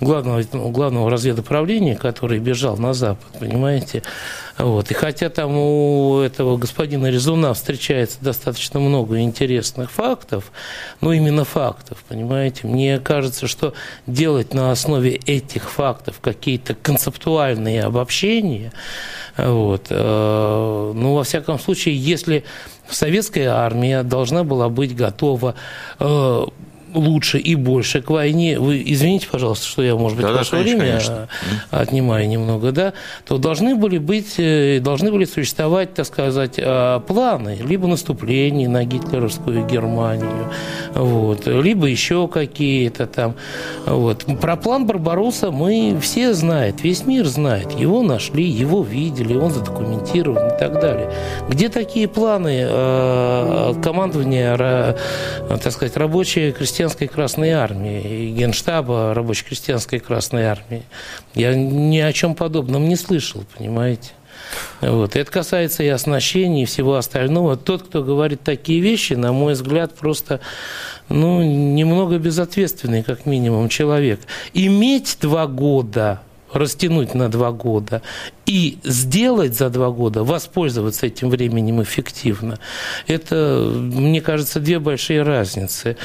главного, 0.00 0.42
главного 0.52 1.10
разведуправления, 1.10 1.96
который 1.96 2.38
бежал 2.38 2.76
на 2.76 2.94
Запад, 2.94 3.26
понимаете? 3.40 4.02
Вот. 4.56 4.90
И 4.92 4.94
хотя 4.94 5.30
там 5.30 5.56
у 5.56 6.20
этого 6.20 6.56
господина 6.56 7.10
Резуна 7.10 7.54
встречается 7.54 8.18
достаточно 8.20 8.78
много 8.78 9.20
интересных 9.20 9.90
фактов, 9.90 10.52
ну, 11.00 11.10
именно 11.10 11.44
фактов, 11.44 11.98
понимаете, 12.08 12.68
мне 12.68 13.00
кажется, 13.00 13.48
что 13.48 13.74
делать 14.06 14.54
на 14.54 14.70
основе 14.70 15.16
этих 15.26 15.68
фактов 15.68 16.20
какие-то 16.20 16.74
концептуальные 16.74 17.82
обобщения, 17.82 18.72
вот, 19.36 19.86
э, 19.90 20.92
ну, 20.94 21.14
во 21.14 21.24
всяком 21.24 21.58
случае, 21.58 21.96
если 21.96 22.44
советская 22.88 23.50
армия 23.50 24.02
должна 24.02 24.44
была 24.44 24.68
быть 24.68 24.94
готова 24.94 25.54
э, 25.98 26.44
лучше 26.94 27.38
и 27.38 27.54
больше 27.54 28.00
к 28.00 28.10
войне, 28.10 28.58
вы 28.58 28.82
извините, 28.84 29.28
пожалуйста, 29.30 29.66
что 29.66 29.82
я, 29.82 29.96
может 29.96 30.16
быть, 30.16 30.26
Да, 30.26 30.32
да, 30.32 30.38
ваше 30.38 30.52
конечно, 30.52 30.76
время 30.76 30.90
конечно. 30.92 31.28
э, 31.70 31.76
отнимаю 31.76 32.28
немного, 32.28 32.72
да, 32.72 32.92
то 33.26 33.38
должны 33.38 33.74
были 33.74 33.98
быть, 33.98 34.34
э, 34.38 34.80
должны 34.80 35.10
были 35.10 35.24
существовать, 35.24 35.94
так 35.94 36.06
сказать, 36.06 36.54
э, 36.56 37.00
планы, 37.06 37.58
либо 37.60 37.86
наступление 37.86 38.68
на 38.68 38.84
гитлеровскую 38.84 39.66
Германию, 39.66 40.50
вот, 40.94 41.46
либо 41.46 41.86
еще 41.86 42.28
какие-то 42.28 43.06
там, 43.06 43.34
вот. 43.86 44.24
Про 44.40 44.56
план 44.56 44.86
Барбароса 44.86 45.50
мы 45.50 45.98
все 46.00 46.34
знают, 46.34 46.82
весь 46.82 47.06
мир 47.06 47.26
знает, 47.26 47.72
его 47.72 48.02
нашли, 48.02 48.44
его 48.44 48.82
видели, 48.82 49.34
он 49.34 49.50
задокументирован 49.50 50.54
и 50.54 50.58
так 50.58 50.80
далее. 50.80 51.10
Где 51.48 51.68
такие 51.68 52.08
планы 52.08 52.66
э, 52.68 53.74
командования, 53.82 54.94
так 55.48 55.72
сказать, 55.72 55.96
рабочей 55.96 56.52
крестьянской 56.84 57.08
Красной 57.08 57.50
Армии, 57.50 58.02
и 58.02 58.30
генштаба 58.32 59.14
рабочей 59.14 59.44
крестьянской 59.44 60.00
Красной 60.00 60.44
Армии? 60.44 60.82
Я 61.34 61.54
ни 61.54 61.98
о 61.98 62.12
чем 62.12 62.34
подобном 62.34 62.88
не 62.88 62.96
слышал, 62.96 63.44
понимаете? 63.56 64.10
Вот. 64.82 65.16
Это 65.16 65.30
касается 65.30 65.82
и 65.82 65.88
оснащения, 65.88 66.62
и 66.62 66.66
всего 66.66 66.96
остального. 66.96 67.56
Тот, 67.56 67.84
кто 67.84 68.02
говорит 68.02 68.42
такие 68.42 68.80
вещи, 68.80 69.14
на 69.14 69.32
мой 69.32 69.54
взгляд, 69.54 69.94
просто 69.94 70.40
ну, 71.08 71.42
немного 71.42 72.18
безответственный, 72.18 73.02
как 73.02 73.24
минимум, 73.24 73.68
человек. 73.70 74.20
Иметь 74.52 75.16
два 75.20 75.46
года 75.46 76.20
растянуть 76.54 77.14
на 77.14 77.28
два 77.28 77.52
года 77.52 78.02
и 78.46 78.78
сделать 78.84 79.56
за 79.56 79.70
два 79.70 79.90
года, 79.90 80.24
воспользоваться 80.24 81.06
этим 81.06 81.30
временем 81.30 81.82
эффективно, 81.82 82.58
это, 83.06 83.68
мне 83.72 84.20
кажется, 84.20 84.60
две 84.60 84.78
большие 84.78 85.22
разницы. 85.22 85.96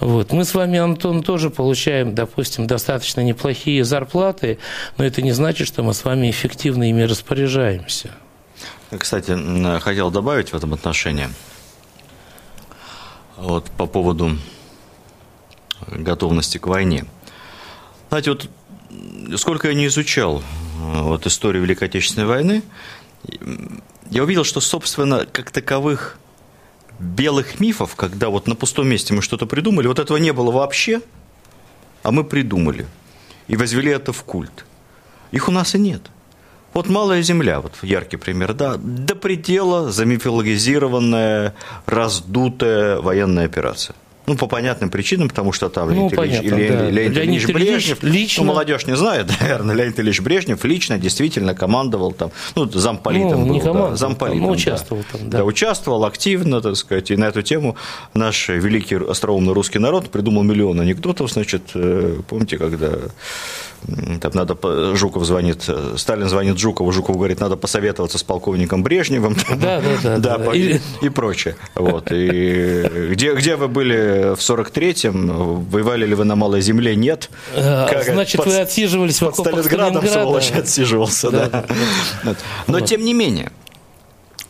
Вот. 0.00 0.32
Мы 0.32 0.44
с 0.44 0.54
вами, 0.54 0.78
Антон, 0.78 1.22
тоже 1.22 1.50
получаем, 1.50 2.14
допустим, 2.14 2.66
достаточно 2.66 3.20
неплохие 3.20 3.84
зарплаты, 3.84 4.58
но 4.96 5.04
это 5.04 5.22
не 5.22 5.32
значит, 5.32 5.66
что 5.66 5.82
мы 5.82 5.94
с 5.94 6.04
вами 6.04 6.30
эффективно 6.30 6.88
ими 6.88 7.02
распоряжаемся. 7.02 8.10
Кстати, 8.96 9.36
хотел 9.80 10.10
добавить 10.10 10.52
в 10.52 10.56
этом 10.56 10.72
отношении. 10.72 11.28
Вот 13.36 13.66
по 13.70 13.86
поводу 13.86 14.36
готовности 15.86 16.58
к 16.58 16.66
войне. 16.66 17.04
Знаете, 18.08 18.30
вот 18.30 18.48
сколько 19.36 19.68
я 19.68 19.74
не 19.74 19.86
изучал 19.86 20.38
э, 20.38 21.02
вот, 21.02 21.26
историю 21.26 21.62
Великой 21.62 21.88
Отечественной 21.88 22.26
войны, 22.26 22.62
я 24.10 24.22
увидел, 24.22 24.44
что, 24.44 24.60
собственно, 24.60 25.26
как 25.26 25.50
таковых 25.50 26.18
белых 26.98 27.60
мифов, 27.60 27.94
когда 27.96 28.28
вот 28.28 28.46
на 28.46 28.54
пустом 28.54 28.88
месте 28.88 29.14
мы 29.14 29.22
что-то 29.22 29.46
придумали, 29.46 29.86
вот 29.86 29.98
этого 29.98 30.16
не 30.16 30.32
было 30.32 30.50
вообще, 30.50 31.00
а 32.02 32.10
мы 32.10 32.24
придумали 32.24 32.86
и 33.48 33.56
возвели 33.56 33.90
это 33.90 34.12
в 34.12 34.22
культ. 34.24 34.64
Их 35.30 35.48
у 35.48 35.52
нас 35.52 35.74
и 35.74 35.78
нет. 35.78 36.02
Вот 36.74 36.88
«Малая 36.88 37.22
земля», 37.22 37.60
вот 37.60 37.72
яркий 37.82 38.18
пример, 38.18 38.52
да, 38.52 38.76
до 38.76 39.14
предела 39.14 39.90
замифологизированная, 39.90 41.54
раздутая 41.86 43.00
военная 43.00 43.46
операция. 43.46 43.96
Ну, 44.28 44.36
по 44.36 44.46
понятным 44.46 44.90
причинам, 44.90 45.28
потому 45.28 45.52
что 45.52 45.68
там 45.68 45.88
Ну, 45.88 46.10
Леонид 46.10 46.12
Ильич, 46.12 46.16
понятно, 46.16 46.48
Леонид- 46.48 46.68
да. 46.68 46.90
Леонид 46.90 47.16
Леонид 47.16 47.18
Ильич 47.18 47.44
Ильич 47.44 47.54
Брежнев, 47.54 48.02
лично- 48.02 48.44
ну, 48.44 48.52
молодежь 48.52 48.86
не 48.86 48.96
знает, 48.96 49.26
наверное, 49.40 49.74
Леонид 49.74 49.98
Ильич 50.00 50.20
Брежнев 50.20 50.64
лично 50.64 50.98
действительно 50.98 51.54
командовал 51.54 52.12
там, 52.12 52.30
ну, 52.54 52.68
замполитом 52.70 53.40
Ну, 53.40 53.46
был, 53.46 53.52
не 53.54 53.58
да, 53.60 53.64
командовал, 53.66 53.96
замполитом, 53.96 54.40
ну, 54.42 54.46
да. 54.48 54.52
участвовал 54.52 55.04
там, 55.10 55.30
да. 55.30 55.38
Да, 55.38 55.44
участвовал 55.44 56.04
активно, 56.04 56.60
так 56.60 56.76
сказать, 56.76 57.10
и 57.10 57.16
на 57.16 57.24
эту 57.24 57.42
тему 57.42 57.76
наш 58.14 58.48
великий 58.48 58.96
остроумный 58.96 59.52
русский 59.54 59.78
народ 59.78 60.10
придумал 60.10 60.42
миллион 60.42 60.80
анекдотов, 60.80 61.30
значит, 61.32 61.62
э, 61.74 62.18
помните, 62.28 62.58
когда 62.58 62.90
там 64.20 64.32
надо, 64.34 64.56
Жуков 64.96 65.24
звонит, 65.24 65.64
э, 65.68 65.94
Сталин 65.96 66.28
звонит 66.28 66.58
Жукову, 66.58 66.90
Жуков 66.90 67.16
говорит, 67.16 67.38
надо 67.38 67.56
посоветоваться 67.56 68.18
с 68.18 68.24
полковником 68.24 68.82
Брежневым, 68.82 69.36
там, 69.36 69.58
Да, 69.60 69.80
да, 70.02 70.18
да, 70.18 70.38
да. 70.38 70.52
Или- 70.52 70.80
и 71.00 71.08
прочее. 71.08 71.54
Вот. 71.76 72.10
И 72.10 73.08
где, 73.12 73.34
где 73.34 73.54
вы 73.54 73.68
были 73.68 74.17
в 74.34 74.38
43-м? 74.40 75.64
Воевали 75.70 76.06
ли 76.06 76.14
вы 76.14 76.24
на 76.24 76.36
Малой 76.36 76.60
Земле? 76.60 76.94
Нет. 76.96 77.30
Э, 77.54 77.86
Как 77.90 78.04
Значит, 78.04 78.38
под- 78.38 78.46
вы 78.46 78.58
отсиживались 78.58 79.16
в 79.20 79.24
под 79.26 79.34
окопах 79.34 79.64
Сталинградом, 79.64 80.06
сволочь, 80.06 80.50
отсиживался, 80.52 81.30
Да, 81.30 81.48
да. 81.48 81.64
да. 82.24 82.34
Но, 82.66 82.80
тем 82.80 83.04
не 83.04 83.14
менее, 83.14 83.50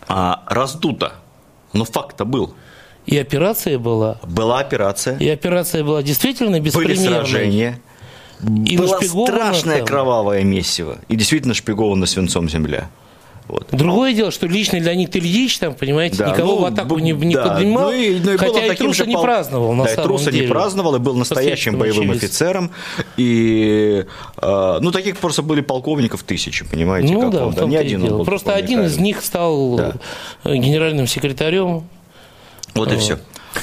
а, 0.08 0.42
раздуто. 0.46 1.12
Но 1.72 1.84
факт-то 1.84 2.24
был. 2.24 2.54
И 3.06 3.16
операция 3.18 3.78
была. 3.78 4.18
Была 4.22 4.60
операция, 4.60 5.16
И 5.18 5.28
операция 5.28 5.82
была 5.84 6.02
действительно 6.02 6.50
были 6.52 6.60
беспримерной. 6.60 7.06
сражения, 7.26 7.80
И 8.66 8.76
была 8.76 9.00
страшное 9.00 9.78
там. 9.78 9.86
кровавое 9.86 10.44
месиво. 10.44 10.98
И 11.08 11.16
действительно 11.16 11.54
шпигована 11.54 12.06
свинцом 12.06 12.48
земля. 12.48 12.88
Вот. 13.48 13.66
Другое 13.72 14.12
дело, 14.12 14.30
что 14.30 14.46
лично 14.46 14.76
Леонид 14.76 15.16
Ильич, 15.16 15.58
там, 15.58 15.74
понимаете, 15.74 16.18
Да, 16.18 16.30
никого 16.30 16.56
ну, 16.56 16.58
в 16.60 16.64
атаку 16.66 16.98
не, 16.98 17.12
не 17.12 17.34
да, 17.34 17.54
поднимал, 17.54 17.90
ну 17.90 17.92
и- 17.96 18.18
ну 18.20 18.32
и 18.34 18.36
хотя 18.36 18.66
и 18.66 18.76
труса 18.76 19.04
же 19.04 19.06
не 19.06 19.14
пол- 19.14 19.22
праздновал, 19.22 19.72
на 19.72 19.84
да, 19.84 19.90
самом 19.90 20.04
труса 20.04 20.30
деле. 20.30 20.46
не 20.46 20.52
праздновал, 20.52 20.96
и 20.96 20.98
был 20.98 21.14
настоящим 21.16 21.78
боевым 21.78 22.08
следствию 22.08 22.16
офицером. 22.16 22.70
И, 23.16 24.04
э, 24.42 24.78
ну, 24.82 24.90
таких 24.92 25.16
просто 25.16 25.42
были 25.42 25.62
полковников 25.62 26.22
тысячи, 26.24 26.64
понимаете, 26.66 27.12
Ну 27.14 27.20
как 27.22 27.30
да, 27.30 27.46
он, 27.46 27.54
да, 27.54 27.64
не 27.64 27.76
один 27.76 28.02
он 28.04 28.08
был 28.18 28.24
Просто 28.26 28.54
один 28.54 28.82
из 28.84 28.98
них 28.98 29.22
стал 29.24 29.76
Да. 29.76 29.94
генеральным 30.44 31.06
секретарем. 31.06 31.84
Вот 32.74 32.92
и 32.92 32.96
все. 32.96 33.18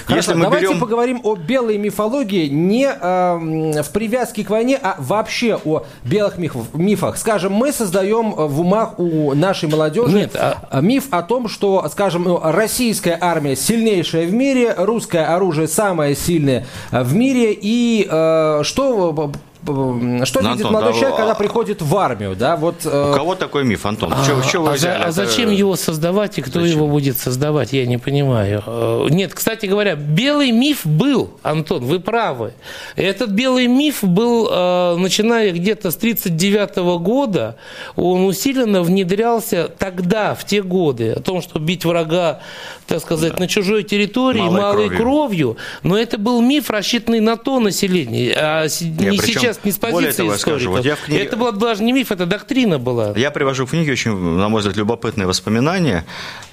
Хорошо, 0.05 0.15
Если 0.15 0.33
мы 0.33 0.43
давайте 0.43 0.67
берем... 0.67 0.79
поговорим 0.79 1.19
о 1.23 1.35
белой 1.35 1.77
мифологии 1.77 2.47
не 2.47 2.85
эм, 2.85 3.71
в 3.83 3.89
привязке 3.91 4.43
к 4.43 4.49
войне, 4.49 4.79
а 4.81 4.95
вообще 4.99 5.59
о 5.63 5.83
белых 6.03 6.37
миф- 6.37 6.73
мифах. 6.73 7.17
Скажем, 7.17 7.53
мы 7.53 7.71
создаем 7.71 8.33
э, 8.37 8.45
в 8.45 8.61
умах 8.61 8.99
у 8.99 9.33
нашей 9.33 9.69
молодежи 9.69 10.15
Нет, 10.15 10.35
а- 10.35 10.67
э, 10.71 10.81
миф 10.81 11.05
о 11.11 11.21
том, 11.23 11.47
что, 11.47 11.87
скажем, 11.91 12.23
ну, 12.23 12.39
российская 12.43 13.17
армия 13.19 13.55
сильнейшая 13.55 14.25
в 14.27 14.33
мире, 14.33 14.73
русское 14.77 15.25
оружие 15.25 15.67
самое 15.67 16.15
сильное 16.15 16.65
э, 16.91 17.03
в 17.03 17.13
мире, 17.15 17.57
и 17.59 18.07
э, 18.09 18.61
что... 18.63 19.31
Что 19.65 20.41
Ну, 20.41 20.49
видит 20.51 20.65
Антон, 20.65 20.71
молодой 20.73 20.93
да, 20.93 20.99
человек, 20.99 21.15
а- 21.15 21.17
когда 21.21 21.35
приходит 21.35 21.81
в 21.81 21.97
армию, 21.97 22.35
да, 22.35 22.55
вот... 22.55 22.75
э, 22.85 23.11
У 23.11 23.15
кого 23.15 23.35
такой 23.35 23.63
миф, 23.63 23.85
Антон? 23.85 24.13
Чего, 24.25 24.41
чего 24.43 24.63
вы 24.65 24.69
а, 24.69 24.71
за- 24.73 24.77
взяли? 24.77 25.03
а 25.03 25.11
зачем 25.11 25.49
его 25.51 25.75
создавать 25.75 26.37
и 26.37 26.41
кто 26.41 26.59
Зачем? 26.61 26.77
его 26.77 26.87
будет 26.87 27.17
создавать, 27.17 27.73
я 27.73 27.85
не 27.85 27.97
понимаю. 27.97 28.63
Э, 28.65 29.07
Нет, 29.09 29.33
кстати 29.33 29.65
говоря, 29.65 29.95
белый 29.95 30.51
миф 30.51 30.81
был, 30.85 31.31
Антон, 31.43 31.83
вы 31.83 31.99
правы. 31.99 32.53
Этот 32.95 33.31
белый 33.31 33.67
миф 33.67 34.03
был, 34.03 34.47
э, 34.51 34.95
начиная 34.97 35.51
где-то 35.51 35.89
с 35.91 35.95
1939 35.95 36.99
года, 36.99 37.55
он 37.95 38.25
усиленно 38.25 38.81
внедрялся 38.83 39.69
тогда, 39.77 40.35
в 40.35 40.45
те 40.45 40.61
годы, 40.61 41.11
о 41.11 41.19
том, 41.21 41.41
что 41.41 41.59
бить 41.59 41.85
врага, 41.85 42.39
так 42.87 43.01
сказать, 43.01 43.39
на 43.39 43.47
чужой 43.47 43.83
территории, 43.83 44.39
Малой 44.41 44.61
малой, 44.61 44.87
кровью. 44.89 44.97
кровью. 44.97 45.57
Но 45.83 45.97
это 45.97 46.17
был 46.17 46.41
миф, 46.41 46.69
рассчитанный 46.69 47.19
на 47.19 47.35
то 47.37 47.59
население, 47.59 48.33
а 48.37 48.63
не 48.65 49.17
причем, 49.17 49.41
сейчас, 49.41 49.54
не 49.63 49.71
с 49.71 49.77
более 49.77 50.07
позиции 50.09 50.17
того, 50.23 50.31
я 50.31 50.37
скажу, 50.37 50.57
историков. 50.57 50.77
вот 50.77 50.85
я 50.85 50.95
в 50.95 51.01
книге- 51.01 51.23
Это 51.23 51.37
была 51.37 51.51
даже 51.51 51.83
не 51.83 51.93
миф, 51.93 52.11
это 52.11 52.25
доктрина 52.25 52.79
была. 52.79 53.13
Я 53.15 53.31
привожу 53.31 53.65
в 53.65 53.69
книге 53.69 53.91
очень, 53.93 54.11
на 54.15 54.49
мой 54.49 54.59
взгляд, 54.59 54.75
любопытные 54.77 55.27
воспоминания 55.27 56.05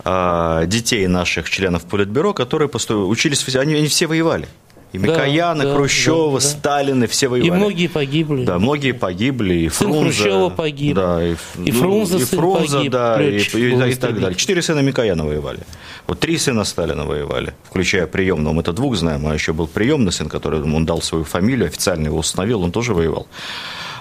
э, 0.04 0.62
детей 0.66 1.06
наших 1.06 1.50
членов 1.50 1.82
Политбюро, 1.84 2.32
которые 2.32 2.68
посту- 2.68 3.08
учились, 3.08 3.42
они, 3.56 3.74
они 3.74 3.86
все 3.88 4.06
воевали. 4.06 4.46
И 4.92 4.98
Микояна, 4.98 5.64
да, 5.64 5.74
Хрущева, 5.74 6.38
да, 6.38 6.44
да. 6.44 6.50
Сталины, 6.50 7.06
все 7.06 7.28
воевали. 7.28 7.48
И 7.48 7.50
многие 7.50 7.86
погибли. 7.86 8.44
Да, 8.44 8.58
многие 8.58 8.92
погибли. 8.92 9.54
И 9.54 9.68
Сын 9.70 9.88
Фрунзе, 9.90 10.04
Хрущева 10.22 10.48
погиб. 10.50 10.94
Да, 10.94 11.24
и, 11.26 11.34
И 11.64 11.70
Фрунзе 11.70 12.16
и 12.18 12.24
сын 12.24 12.38
Фрунзе, 12.38 12.76
погиб, 12.76 12.92
да, 12.92 13.22
и, 13.22 13.38
и- 13.38 13.70
был 13.74 13.82
и 13.86 13.94
так 13.94 14.20
далее. 14.20 14.34
Четыре 14.34 14.60
сына 14.60 14.80
Микояна 14.80 15.24
воевали. 15.24 15.60
Вот 16.06 16.20
три 16.20 16.36
сына 16.36 16.64
Сталина 16.64 17.04
воевали, 17.06 17.54
включая 17.64 18.06
приемного. 18.06 18.52
Мы-то 18.52 18.72
двух 18.72 18.96
знаем, 18.96 19.26
а 19.26 19.32
еще 19.32 19.54
был 19.54 19.66
приемный 19.66 20.12
сын, 20.12 20.28
который 20.28 20.60
он 20.60 20.84
дал 20.84 21.00
свою 21.00 21.24
фамилию, 21.24 21.66
официально 21.68 22.06
его 22.06 22.18
установил, 22.18 22.62
он 22.62 22.70
тоже 22.70 22.92
воевал, 22.92 23.26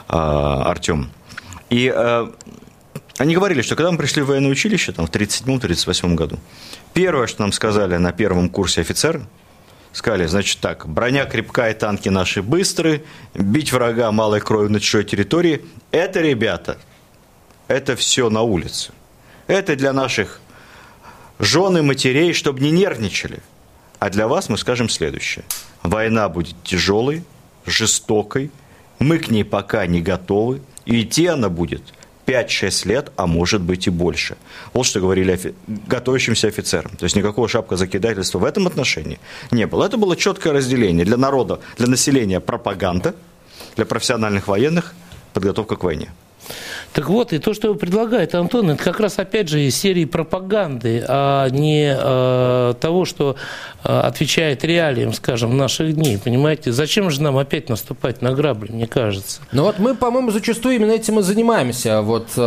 а, 0.09 0.63
Артем. 0.69 1.09
И 1.69 1.87
а, 1.87 2.29
они 3.17 3.33
говорили, 3.35 3.61
что 3.61 3.75
когда 3.75 3.91
мы 3.91 3.97
пришли 3.97 4.23
в 4.23 4.27
военное 4.27 4.51
училище, 4.51 4.91
там, 4.91 5.07
в 5.07 5.11
1937-1938 5.11 6.15
году, 6.15 6.37
первое, 6.93 7.27
что 7.27 7.43
нам 7.43 7.51
сказали 7.53 7.95
на 7.97 8.11
первом 8.11 8.49
курсе 8.49 8.81
офицеры, 8.81 9.21
сказали, 9.93 10.25
значит 10.25 10.59
так, 10.59 10.87
броня 10.87 11.25
крепкая, 11.25 11.73
танки 11.73 12.09
наши 12.09 12.41
быстрые, 12.41 13.03
бить 13.33 13.71
врага 13.71 14.11
малой 14.11 14.39
кровью 14.39 14.71
на 14.71 14.79
чужой 14.79 15.03
территории, 15.03 15.65
это, 15.91 16.21
ребята, 16.21 16.77
это 17.67 17.95
все 17.95 18.29
на 18.29 18.41
улице. 18.41 18.91
Это 19.47 19.75
для 19.75 19.93
наших 19.93 20.39
жен 21.39 21.77
и 21.77 21.81
матерей, 21.81 22.33
чтобы 22.33 22.61
не 22.61 22.71
нервничали. 22.71 23.39
А 23.99 24.09
для 24.09 24.27
вас 24.27 24.49
мы 24.49 24.57
скажем 24.57 24.89
следующее. 24.89 25.43
Война 25.83 26.29
будет 26.29 26.55
тяжелой, 26.63 27.23
жестокой, 27.65 28.51
мы 28.99 29.17
к 29.17 29.29
ней 29.29 29.43
пока 29.43 29.85
не 29.87 30.01
готовы, 30.01 30.61
и 30.85 31.01
идти 31.01 31.27
она 31.27 31.49
будет 31.49 31.81
5-6 32.31 32.87
лет, 32.87 33.11
а 33.15 33.27
может 33.27 33.61
быть 33.61 33.87
и 33.87 33.89
больше. 33.89 34.35
Вот 34.73 34.85
что 34.85 34.99
говорили 34.99 35.33
офи- 35.33 35.53
готовящимся 35.67 36.47
офицерам. 36.47 36.91
То 36.97 37.03
есть 37.05 37.15
никакого 37.15 37.47
шапка 37.47 37.75
закидательства 37.77 38.39
в 38.39 38.45
этом 38.45 38.67
отношении 38.67 39.19
не 39.51 39.67
было. 39.67 39.85
Это 39.85 39.97
было 39.97 40.15
четкое 40.15 40.53
разделение 40.53 41.05
для 41.05 41.17
народа, 41.17 41.59
для 41.77 41.87
населения 41.87 42.39
пропаганда, 42.39 43.13
для 43.75 43.85
профессиональных 43.85 44.47
военных 44.47 44.93
подготовка 45.33 45.75
к 45.75 45.83
войне. 45.83 46.11
Так 46.93 47.07
вот, 47.09 47.31
и 47.31 47.39
то, 47.39 47.53
что 47.53 47.73
предлагает 47.75 48.35
Антон, 48.35 48.71
это 48.71 48.83
как 48.83 48.99
раз 48.99 49.17
опять 49.17 49.47
же 49.47 49.61
из 49.61 49.77
серии 49.77 50.03
пропаганды, 50.03 51.03
а 51.07 51.47
не 51.49 51.95
э, 51.97 52.73
того, 52.81 53.05
что 53.05 53.37
э, 53.85 53.99
отвечает 53.99 54.65
реалиям, 54.65 55.13
скажем, 55.13 55.55
наших 55.55 55.93
дней. 55.95 56.17
Понимаете, 56.17 56.73
зачем 56.73 57.09
же 57.09 57.21
нам 57.21 57.37
опять 57.37 57.69
наступать 57.69 58.21
на 58.21 58.33
грабли, 58.33 58.73
мне 58.73 58.87
кажется? 58.87 59.39
Ну 59.53 59.63
вот 59.63 59.79
мы, 59.79 59.95
по-моему, 59.95 60.31
зачастую 60.31 60.75
именно 60.75 60.91
этим 60.91 61.19
и 61.19 61.21
занимаемся. 61.21 62.01
Вот, 62.01 62.27
э, 62.35 62.41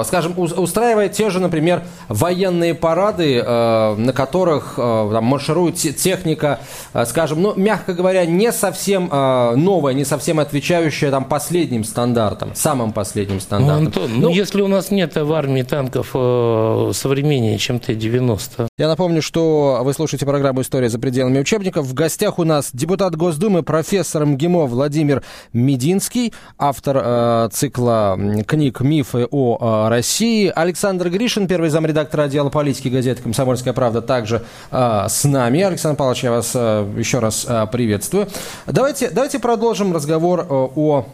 э, 0.00 0.04
скажем, 0.06 0.32
ус- 0.38 0.52
устраивая 0.56 1.10
те 1.10 1.28
же, 1.28 1.38
например, 1.38 1.82
военные 2.08 2.74
парады, 2.74 3.42
э, 3.44 3.94
на 3.94 4.12
которых 4.14 4.74
э, 4.78 5.10
там, 5.12 5.24
марширует 5.24 5.74
те- 5.74 5.92
техника, 5.92 6.60
э, 6.94 7.04
скажем, 7.04 7.42
ну, 7.42 7.52
мягко 7.56 7.92
говоря, 7.92 8.24
не 8.24 8.52
совсем 8.52 9.10
э, 9.12 9.54
новая, 9.56 9.92
не 9.92 10.06
совсем 10.06 10.40
отвечающая 10.40 11.10
там 11.10 11.24
последним 11.26 11.84
стандартам, 11.84 12.52
самым 12.54 12.92
последним 12.92 13.38
Ну, 13.50 13.66
стандартам. 13.66 13.86
Антон, 13.86 14.20
ну, 14.20 14.30
если 14.30 14.60
у 14.62 14.68
нас 14.68 14.90
нет 14.90 15.16
в 15.16 15.32
армии 15.32 15.62
танков 15.62 16.10
э, 16.14 16.90
современнее, 16.94 17.58
чем 17.58 17.80
Т-90, 17.80 18.68
Я 18.78 18.88
напомню, 18.88 19.22
что 19.22 19.80
вы 19.82 19.92
слушаете 19.92 20.26
программу 20.26 20.62
«История 20.62 20.88
за 20.88 20.98
пределами 20.98 21.40
учебников». 21.40 21.86
В 21.86 21.94
гостях 21.94 22.38
у 22.38 22.44
нас 22.44 22.70
депутат 22.72 23.16
Госдумы, 23.16 23.62
профессор 23.62 24.24
МГИМО 24.26 24.66
Владимир 24.66 25.22
Мединский, 25.52 26.32
автор 26.58 27.00
э, 27.02 27.48
цикла 27.52 28.18
книг 28.46 28.80
«Мифы 28.80 29.26
о 29.30 29.86
э, 29.86 29.88
России». 29.88 30.52
Александр 30.54 31.10
Гришин, 31.10 31.48
первый 31.48 31.70
замредактор 31.70 32.20
отдела 32.20 32.50
политики 32.50 32.88
газеты 32.88 33.22
«Комсомольская 33.22 33.72
правда», 33.72 34.02
также 34.02 34.42
э, 34.70 35.06
с 35.08 35.24
нами. 35.24 35.60
Александр 35.62 35.96
Павлович, 35.98 36.24
я 36.24 36.30
вас 36.30 36.52
э, 36.54 36.86
еще 36.96 37.18
раз 37.18 37.46
э, 37.48 37.66
приветствую. 37.70 38.28
Давайте, 38.66 39.10
давайте 39.10 39.38
продолжим 39.38 39.92
разговор 39.92 40.40
э, 40.40 40.44
о, 40.50 40.68
о, 40.76 41.06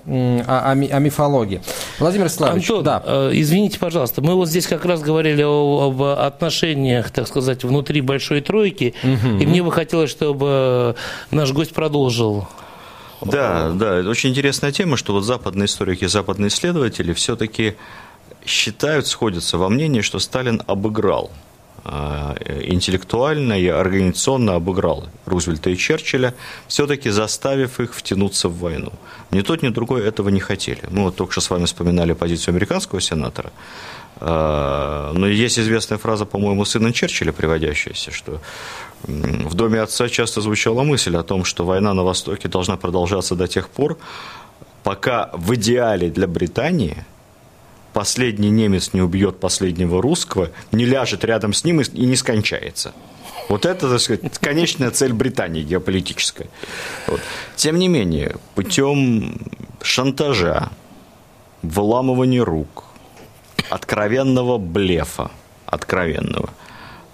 о 0.47 0.71
о 0.71 0.99
мифологии. 0.99 1.61
Владимир 1.99 2.26
Славович, 2.29 2.71
Антон, 2.71 2.85
да. 2.85 3.03
э, 3.05 3.31
извините, 3.35 3.79
пожалуйста, 3.79 4.23
мы 4.23 4.35
вот 4.35 4.49
здесь 4.49 4.67
как 4.67 4.85
раз 4.85 5.01
говорили 5.03 5.43
о- 5.43 5.89
об 5.89 6.03
отношениях, 6.03 7.11
так 7.11 7.27
сказать, 7.29 7.65
внутри 7.65 8.01
большой 8.01 8.41
тройки, 8.41 8.95
и 9.03 9.47
мне 9.47 9.63
бы 9.63 9.73
хотелось, 9.73 10.11
чтобы 10.11 10.95
наш 11.31 11.53
гость 11.53 11.73
продолжил. 11.73 12.47
Да, 13.23 13.71
да, 13.71 13.97
это 14.01 14.09
очень 14.11 14.31
интересная 14.31 14.73
тема, 14.73 14.97
что 14.97 15.13
вот 15.15 15.23
западные 15.25 15.67
историки, 15.67 16.05
западные 16.07 16.49
исследователи 16.49 17.13
все-таки 17.15 17.77
считают, 18.45 19.07
сходятся 19.07 19.59
во 19.59 19.69
мнении, 19.69 20.03
что 20.03 20.19
Сталин 20.19 20.63
обыграл 20.67 21.31
интеллектуально 22.65 23.61
и 23.61 23.69
организационно 23.69 24.55
обыграл 24.55 25.09
Рузвельта 25.27 25.71
и 25.71 25.77
Черчилля, 25.77 26.35
все-таки 26.69 27.11
заставив 27.11 27.81
их 27.81 27.95
втянуться 27.95 28.49
в 28.49 28.59
войну. 28.59 28.93
Ни 29.31 29.43
тот, 29.43 29.63
ни 29.63 29.69
другой 29.69 30.03
этого 30.03 30.31
не 30.31 30.41
хотели. 30.41 30.81
Мы 30.91 31.03
вот 31.03 31.17
только 31.17 31.33
что 31.33 31.41
с 31.41 31.51
вами 31.51 31.65
вспоминали 31.65 32.15
позицию 32.15 32.53
американского 32.53 33.01
сенатора, 33.01 33.51
А, 34.19 35.13
но 35.15 35.27
есть 35.29 35.59
известная 35.59 35.99
фраза, 35.99 36.25
по-моему, 36.25 36.65
сына 36.65 36.93
Черчилля, 36.93 37.33
приводящаяся, 37.33 38.11
что 38.11 38.41
в 39.07 39.55
доме 39.55 39.83
отца 39.83 40.09
часто 40.09 40.41
звучала 40.41 40.83
мысль 40.83 41.17
о 41.17 41.23
том, 41.23 41.45
что 41.45 41.65
война 41.65 41.95
на 41.95 42.03
Востоке 42.03 42.49
должна 42.49 42.77
продолжаться 42.77 43.35
до 43.35 43.47
тех 43.47 43.69
пор, 43.69 43.99
пока 44.83 45.31
в 45.35 45.55
идеале 45.55 46.09
для 46.09 46.27
Британии 46.27 47.05
последний 47.97 48.51
немец 48.51 48.91
не 48.93 49.01
убьет 49.01 49.41
последнего 49.41 50.03
русского, 50.03 50.51
не 50.71 50.85
ляжет 50.85 51.25
рядом 51.25 51.55
с 51.55 51.65
ним 51.65 51.81
и 51.81 52.05
не 52.05 52.15
скончается. 52.15 52.93
Вот 53.49 53.65
это, 53.65 53.89
так 53.89 54.01
сказать, 54.01 54.39
конечная 54.39 54.91
цель 54.91 55.15
Британии 55.15 55.63
геополитическая. 55.63 56.49
Вот. 57.07 57.23
Тем 57.55 57.79
не 57.79 57.89
менее, 57.89 58.37
путем 58.55 59.39
шантажа, 59.81 60.69
выламывания 61.63 62.45
рук, 62.45 62.85
откровенного 63.71 64.59
блефа, 64.59 65.31
откровенного. 65.65 66.51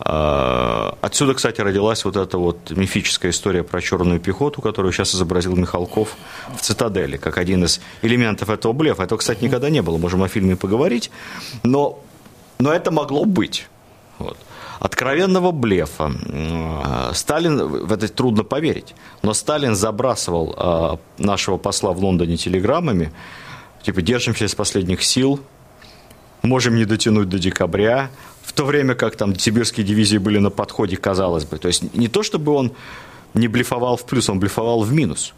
А, 0.05 0.97
Отсюда, 1.01 1.35
кстати, 1.35 1.61
родилась 1.61 2.05
вот 2.05 2.17
эта 2.17 2.39
вот 2.39 2.71
мифическая 2.71 3.31
история 3.31 3.63
про 3.63 3.81
черную 3.81 4.21
пехоту, 4.21 4.61
которую 4.61 4.93
сейчас 4.93 5.15
изобразил 5.15 5.57
Михалков 5.57 6.17
в 6.57 6.61
«Цитадели», 6.61 7.17
как 7.17 7.39
один 7.39 7.65
из 7.65 7.81
элементов 8.03 8.51
этого 8.51 8.73
блефа. 8.73 9.03
Этого, 9.03 9.19
кстати, 9.19 9.45
никогда 9.45 9.71
не 9.71 9.83
было, 9.83 9.99
можем 9.99 10.23
о 10.23 10.29
фильме 10.29 10.57
поговорить, 10.57 11.11
но, 11.63 12.01
но 12.59 12.73
это 12.73 12.91
могло 12.91 13.25
быть. 13.25 13.69
Вот. 14.19 14.37
Откровенного 14.81 15.51
блефа. 15.53 16.05
М, 16.05 17.15
Сталин, 17.15 17.87
в 17.87 17.93
это 17.93 18.09
трудно 18.09 18.43
поверить, 18.45 18.95
но 19.23 19.35
Сталин 19.35 19.75
забрасывал 19.75 20.55
а, 20.57 20.99
нашего 21.19 21.59
посла 21.59 21.93
в 21.93 21.99
Лондоне 21.99 22.37
телеграммами, 22.37 23.13
типа, 23.83 24.03
держимся 24.03 24.47
из 24.47 24.55
последних 24.55 25.03
сил, 25.05 25.41
можем 26.43 26.77
не 26.77 26.85
дотянуть 26.85 27.29
до 27.29 27.39
декабря, 27.39 28.11
в 28.43 28.53
то 28.53 28.65
время 28.65 28.95
как 28.95 29.17
там 29.17 29.39
сибирские 29.39 29.87
дивизии 29.87 30.19
были 30.19 30.39
на 30.39 30.51
подходе, 30.51 30.97
казалось 30.97 31.45
бы. 31.45 31.59
То 31.59 31.69
есть 31.69 31.95
не 31.95 32.09
то, 32.09 32.23
чтобы 32.23 32.53
он 32.53 32.73
не 33.35 33.49
блефовал 33.49 33.97
в 33.97 34.05
плюс, 34.05 34.29
он 34.29 34.41
блефовал 34.41 34.83
в 34.83 34.93
минус. 34.93 35.33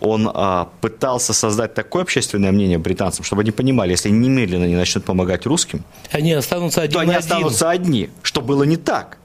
Он 0.00 0.30
а, 0.32 0.68
пытался 0.80 1.32
создать 1.32 1.74
такое 1.74 2.02
общественное 2.02 2.52
мнение 2.52 2.78
британцам, 2.78 3.24
чтобы 3.24 3.42
они 3.42 3.50
понимали, 3.50 3.90
если 3.90 4.10
немедленно 4.10 4.64
не 4.64 4.76
начнут 4.76 5.04
помогать 5.04 5.44
русским, 5.44 5.82
Они 6.12 6.32
останутся 6.32 6.82
один 6.82 6.94
то 6.94 7.00
они 7.00 7.10
один. 7.10 7.18
останутся 7.18 7.70
одни, 7.70 8.10
что 8.22 8.40
было 8.40 8.62
не 8.62 8.76
так. 8.76 9.18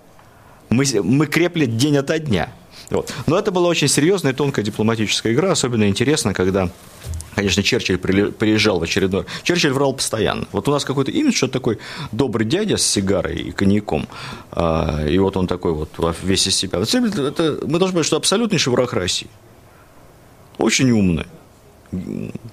Мы, 0.69 0.85
мы 1.03 1.27
крепли 1.27 1.67
день 1.67 1.97
ото 1.97 2.17
дня. 2.17 2.49
Вот. 2.89 3.13
Но 3.27 3.37
это 3.37 3.51
была 3.51 3.67
очень 3.67 3.87
серьезная 3.87 4.33
и 4.33 4.35
тонкая 4.35 4.63
дипломатическая 4.63 5.33
игра. 5.33 5.51
Особенно 5.51 5.87
интересно, 5.87 6.33
когда, 6.33 6.69
конечно, 7.35 7.63
Черчилль 7.63 7.97
приезжал 7.97 8.79
в 8.79 8.83
очередной... 8.83 9.25
Черчилль 9.43 9.73
врал 9.73 9.93
постоянно. 9.93 10.47
Вот 10.51 10.67
у 10.67 10.71
нас 10.71 10.85
какой-то 10.85 11.11
имидж, 11.11 11.35
что 11.35 11.47
такой 11.47 11.79
добрый 12.11 12.45
дядя 12.45 12.77
с 12.77 12.85
сигарой 12.85 13.37
и 13.37 13.51
коньяком. 13.51 14.07
А, 14.51 15.05
и 15.07 15.17
вот 15.17 15.37
он 15.37 15.47
такой 15.47 15.73
вот 15.73 15.89
во- 15.97 16.15
весь 16.23 16.47
из 16.47 16.55
себя. 16.55 16.79
Это, 16.79 17.59
мы 17.65 17.79
должны 17.79 17.93
понимать, 17.93 18.05
что 18.05 18.17
абсолютнейший 18.17 18.71
враг 18.71 18.93
России. 18.93 19.29
Очень 20.57 20.91
умный, 20.91 21.25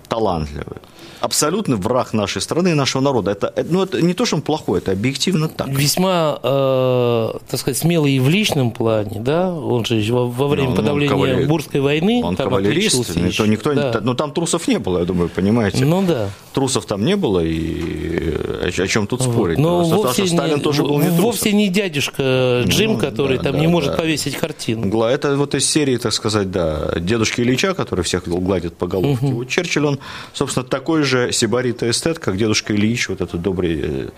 талантливый. 0.08 0.78
Абсолютный 1.20 1.76
враг 1.76 2.14
нашей 2.14 2.40
страны 2.40 2.68
и 2.70 2.74
нашего 2.74 3.02
народа. 3.02 3.30
Это, 3.32 3.52
это- 3.54 3.66
ну, 3.72 3.82
это 3.82 4.00
не 4.00 4.14
то, 4.14 4.24
что 4.24 4.36
он 4.36 4.42
плохой, 4.42 4.78
это 4.78 4.92
объективно 4.92 5.48
так. 5.48 5.68
Весьма, 5.68 6.38
э, 6.42 7.30
так 7.50 7.60
сказать, 7.60 7.76
смелый 7.78 8.12
и 8.12 8.20
в 8.20 8.28
личном 8.28 8.70
плане, 8.70 9.20
да, 9.20 9.52
он 9.54 9.84
же 9.84 10.00
во, 10.12 10.26
во 10.26 10.48
время 10.48 10.70
Ну, 10.70 10.76
подавления 10.76 11.14
кавалер- 11.14 11.46
Бурской 11.46 11.80
войны 11.80 12.22
Он 12.24 12.36
там 12.36 12.48
кавалерист, 12.48 13.16
никто, 13.16 13.46
никто, 13.46 13.74
Да. 13.74 14.00
ну 14.02 14.14
там 14.14 14.32
трусов 14.32 14.66
не 14.68 14.78
было, 14.78 15.00
я 15.00 15.04
думаю, 15.04 15.28
понимаете. 15.28 15.84
Ну 15.84 16.02
да. 16.06 16.30
Трусов 16.54 16.86
там 16.86 17.04
не 17.04 17.16
было, 17.16 17.40
и 17.40 18.34
о, 18.64 18.82
о 18.82 18.86
чем 18.88 19.06
тут 19.06 19.22
спорить? 19.22 19.58
Но 19.58 19.84
вовсе, 19.84 20.26
Сталин 20.26 20.56
не, 20.56 20.62
тоже 20.62 20.82
был 20.82 20.94
не 20.98 21.02
в- 21.02 21.04
трусом. 21.08 21.22
вовсе 21.24 21.52
не 21.52 21.68
дядюшка 21.68 22.62
Джим, 22.66 22.92
Ну, 22.94 22.98
который 22.98 23.36
да, 23.36 23.44
там 23.44 23.52
да, 23.54 23.58
не 23.60 23.66
может 23.66 23.92
да. 23.92 23.96
повесить 23.98 24.36
картину. 24.36 25.02
Это 25.04 25.36
вот 25.36 25.54
из 25.54 25.68
серии, 25.68 25.96
так 25.96 26.12
сказать, 26.12 26.50
да, 26.50 26.92
дедушки 26.98 27.40
Ильича, 27.42 27.74
который 27.74 28.04
всех 28.04 28.26
гладит 28.26 28.74
по 28.76 28.86
головке. 28.86 29.26
Вот 29.26 29.48
Черчилль, 29.48 29.86
он, 29.86 29.98
собственно, 30.32 30.64
такой 30.64 30.99
же 31.02 31.32
сибарит 31.32 31.82
эстет, 31.82 32.18
как 32.18 32.36
дедушка 32.36 32.74
Ильич, 32.74 33.08
вот 33.08 33.20
этот 33.20 33.40
добрый. 33.42 33.80
э, 33.82 34.08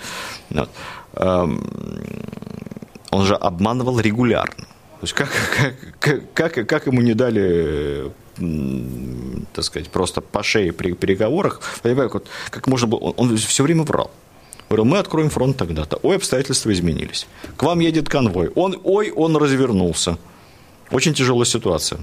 вот. 0.51 0.71
Эм, 1.15 1.69
Он 3.11 3.25
же 3.27 3.35
обманывал 3.35 4.01
регулярно. 4.01 4.65
То 4.65 5.05
есть 5.05 5.13
как, 5.15 5.31
как, 6.01 6.23
как, 6.33 6.55
как, 6.55 6.69
как 6.69 6.87
ему 6.87 7.01
не 7.01 7.15
дали 7.15 8.13
так 9.53 9.65
сказать, 9.65 9.91
просто 9.91 10.21
по 10.21 10.43
шее 10.43 10.73
при 10.73 10.93
переговорах, 10.93 11.61
понимаю, 11.83 12.11
вот, 12.13 12.27
как 12.51 12.67
можно 12.67 12.87
было, 12.87 12.99
он, 12.99 13.15
он 13.17 13.37
все 13.37 13.63
время 13.63 13.83
врал. 13.83 14.11
Говорил, 14.69 14.87
мы 14.87 14.99
откроем 14.99 15.29
фронт 15.29 15.59
тогда-то. 15.59 15.99
Ой, 16.03 16.17
обстоятельства 16.17 16.73
изменились. 16.73 17.27
К 17.57 17.63
вам 17.65 17.81
едет 17.81 18.09
конвой. 18.09 18.49
Он, 18.55 18.81
ой, 18.85 19.11
он 19.11 19.37
развернулся. 19.37 20.17
Очень 20.91 21.13
тяжелая 21.13 21.45
ситуация 21.45 22.01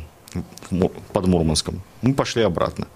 под 1.13 1.27
Мурманском. 1.27 1.81
Мы 2.03 2.13
пошли 2.13 2.43
обратно. 2.43 2.87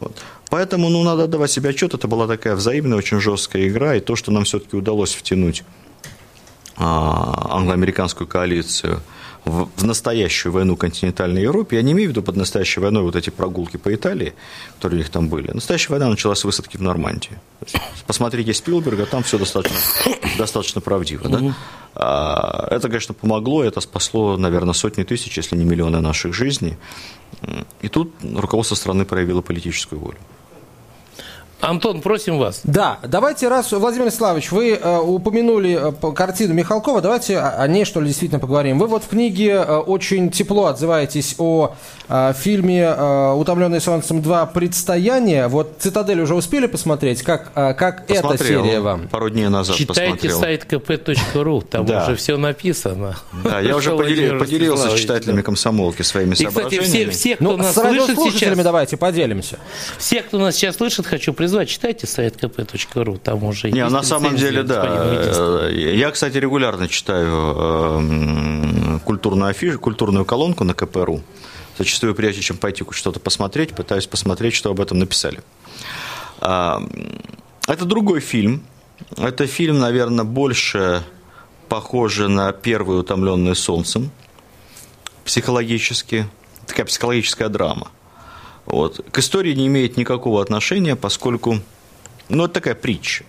Вот. 0.00 0.16
Поэтому, 0.50 0.88
ну, 0.88 1.02
надо 1.02 1.26
давать 1.26 1.50
себе 1.50 1.70
отчет, 1.70 1.94
это 1.94 2.08
была 2.08 2.26
такая 2.26 2.54
взаимная, 2.54 2.98
очень 2.98 3.20
жесткая 3.20 3.68
игра, 3.68 3.96
и 3.96 4.00
то, 4.00 4.16
что 4.16 4.30
нам 4.32 4.44
все-таки 4.44 4.76
удалось 4.76 5.14
втянуть 5.14 5.64
а, 6.76 7.56
англо-американскую 7.56 8.26
коалицию 8.26 9.02
в, 9.44 9.68
в 9.76 9.84
настоящую 9.84 10.52
войну 10.52 10.74
в 10.74 10.78
континентальной 10.78 11.42
Европе, 11.42 11.76
я 11.76 11.82
не 11.82 11.92
имею 11.92 12.08
в 12.08 12.12
виду 12.12 12.22
под 12.22 12.36
настоящей 12.36 12.80
войной 12.80 13.02
вот 13.02 13.16
эти 13.16 13.30
прогулки 13.30 13.76
по 13.76 13.92
Италии, 13.94 14.34
которые 14.76 14.98
у 14.98 15.02
них 15.02 15.10
там 15.10 15.28
были. 15.28 15.50
Настоящая 15.52 15.90
война 15.90 16.08
началась 16.08 16.38
с 16.38 16.44
высадки 16.44 16.76
в 16.76 16.82
Нормандии. 16.82 17.38
Посмотрите 18.06 18.54
Спилберга, 18.54 19.06
там 19.06 19.22
все 19.22 19.38
достаточно, 19.38 19.78
достаточно 20.38 20.80
правдиво. 20.80 21.28
Да? 21.28 21.54
А, 21.94 22.68
Это, 22.70 22.88
конечно, 22.88 23.14
помогло, 23.14 23.64
это 23.64 23.80
спасло, 23.80 24.36
наверное, 24.36 24.74
сотни 24.74 25.02
тысяч, 25.02 25.36
если 25.36 25.56
не 25.56 25.64
миллионы 25.64 26.00
наших 26.00 26.32
жизней. 26.34 26.76
И 27.82 27.88
тут 27.88 28.12
руководство 28.22 28.74
страны 28.74 29.04
проявило 29.04 29.42
политическую 29.42 30.00
волю. 30.00 30.18
Антон, 31.60 32.00
просим 32.02 32.38
вас. 32.38 32.60
Да, 32.62 32.98
давайте, 33.02 33.48
раз, 33.48 33.72
Владимир 33.72 34.12
Славович, 34.12 34.52
вы 34.52 34.70
э, 34.80 34.98
упомянули 34.98 35.76
э, 35.90 36.12
картину 36.12 36.54
Михалкова, 36.54 37.00
давайте 37.00 37.36
о, 37.38 37.60
о 37.62 37.66
ней, 37.66 37.84
что 37.84 38.00
ли, 38.00 38.06
действительно 38.06 38.38
поговорим. 38.38 38.78
Вы 38.78 38.86
вот 38.86 39.02
в 39.02 39.08
книге 39.08 39.64
э, 39.66 39.76
очень 39.78 40.30
тепло 40.30 40.66
отзываетесь 40.66 41.34
о 41.38 41.74
э, 42.08 42.32
фильме 42.38 42.82
э, 42.82 43.32
«Утомленный 43.32 43.80
солнцем 43.80 44.22
2. 44.22 44.46
Предстояние». 44.46 45.48
Вот 45.48 45.72
«Цитадель» 45.80 46.20
уже 46.20 46.36
успели 46.36 46.66
посмотреть? 46.68 47.22
Как, 47.22 47.50
э, 47.56 47.74
как 47.74 48.08
эта 48.08 48.38
серия 48.38 48.78
вам? 48.78 49.08
Пару 49.08 49.28
дней 49.28 49.48
назад 49.48 49.74
Читайте 49.76 50.28
посмотрел. 50.28 50.38
сайт 50.40 50.64
kp.ru, 50.70 51.64
там 51.68 51.84
Да. 51.86 52.04
уже 52.04 52.14
все 52.14 52.36
написано. 52.36 53.16
Да, 53.42 53.58
я 53.58 53.74
уже 53.76 53.94
Владимир 53.94 54.34
подели- 54.36 54.38
поделился 54.38 54.82
с 54.82 54.92
Ростиславович, 54.92 55.02
читателями 55.02 55.36
да. 55.38 55.42
комсомолки 55.42 56.02
своими 56.02 56.34
И, 56.34 56.46
кстати, 56.46 56.52
все, 56.52 56.60
соображениями. 56.70 57.10
все, 57.10 57.34
кто 57.34 57.44
Ну, 57.44 57.56
нас 57.56 57.72
с 57.72 57.74
слышит 57.74 58.18
сейчас, 58.32 58.58
давайте 58.58 58.96
поделимся. 58.96 59.58
все, 59.98 60.22
кто 60.22 60.38
нас 60.38 60.54
сейчас 60.54 60.76
слышит, 60.76 61.04
хочу 61.06 61.32
призвать, 61.48 61.70
читайте 61.70 62.06
сайт 62.06 62.36
kp.ru, 62.36 63.18
там 63.18 63.42
уже 63.44 63.70
Не, 63.70 63.80
есть 63.80 63.90
на 63.90 64.02
самом 64.02 64.36
деле, 64.36 64.62
да. 64.62 65.66
Я, 65.70 66.10
кстати, 66.10 66.36
регулярно 66.36 66.88
читаю 66.88 67.56
эм, 67.56 69.00
культурную 69.00 69.48
афишу, 69.48 69.80
культурную 69.80 70.26
колонку 70.26 70.64
на 70.64 70.74
КПРУ. 70.74 71.22
Зачастую, 71.78 72.14
прежде 72.14 72.42
чем 72.42 72.58
пойти 72.58 72.84
что-то 72.90 73.18
посмотреть, 73.18 73.74
пытаюсь 73.74 74.06
посмотреть, 74.06 74.54
что 74.54 74.70
об 74.70 74.80
этом 74.80 74.98
написали. 74.98 75.40
А, 76.40 76.82
Это 77.66 77.86
другой 77.86 78.20
фильм. 78.20 78.62
Это 79.16 79.46
фильм, 79.46 79.78
наверное, 79.78 80.26
больше 80.26 81.02
похоже 81.70 82.28
на 82.28 82.52
первый 82.52 83.00
«Утомленный 83.00 83.56
солнцем» 83.56 84.10
психологически. 85.24 86.26
Такая 86.66 86.84
психологическая 86.84 87.48
драма. 87.48 87.88
Вот. 88.68 89.04
К 89.10 89.18
истории 89.18 89.54
не 89.54 89.66
имеет 89.66 89.96
никакого 89.96 90.42
отношения, 90.42 90.94
поскольку 90.94 91.60
ну, 92.28 92.44
это 92.44 92.54
такая 92.54 92.74
притча. 92.74 93.24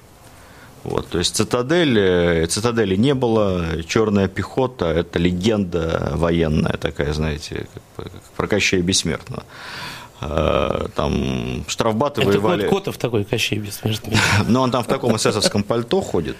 Вот, 0.83 1.09
то 1.09 1.17
есть 1.17 1.35
цитадель, 1.35 2.47
цитадели 2.47 2.95
не 2.95 3.13
было, 3.13 3.83
черная 3.83 4.27
пехота– 4.29 4.85
это 4.87 5.19
легенда 5.19 6.13
военная 6.15 6.77
такая, 6.77 7.13
знаете, 7.13 7.67
про 8.37 8.47
Кощея 8.47 8.81
Бессмертного. 8.81 9.43
Э, 10.21 10.87
Там 10.95 11.63
штрафбаты 11.67 12.21
Это 12.21 12.31
воевали, 12.31 12.67
кот 12.67 12.79
Котов 12.79 12.97
такой, 12.97 13.23
Кощей 13.23 13.57
бессмертный. 13.57 14.17
но 14.47 14.61
он 14.61 14.71
там 14.71 14.83
в 14.83 14.87
таком 14.87 15.15
эсэсовском 15.15 15.63
пальто 15.63 16.01
ходит. 16.01 16.35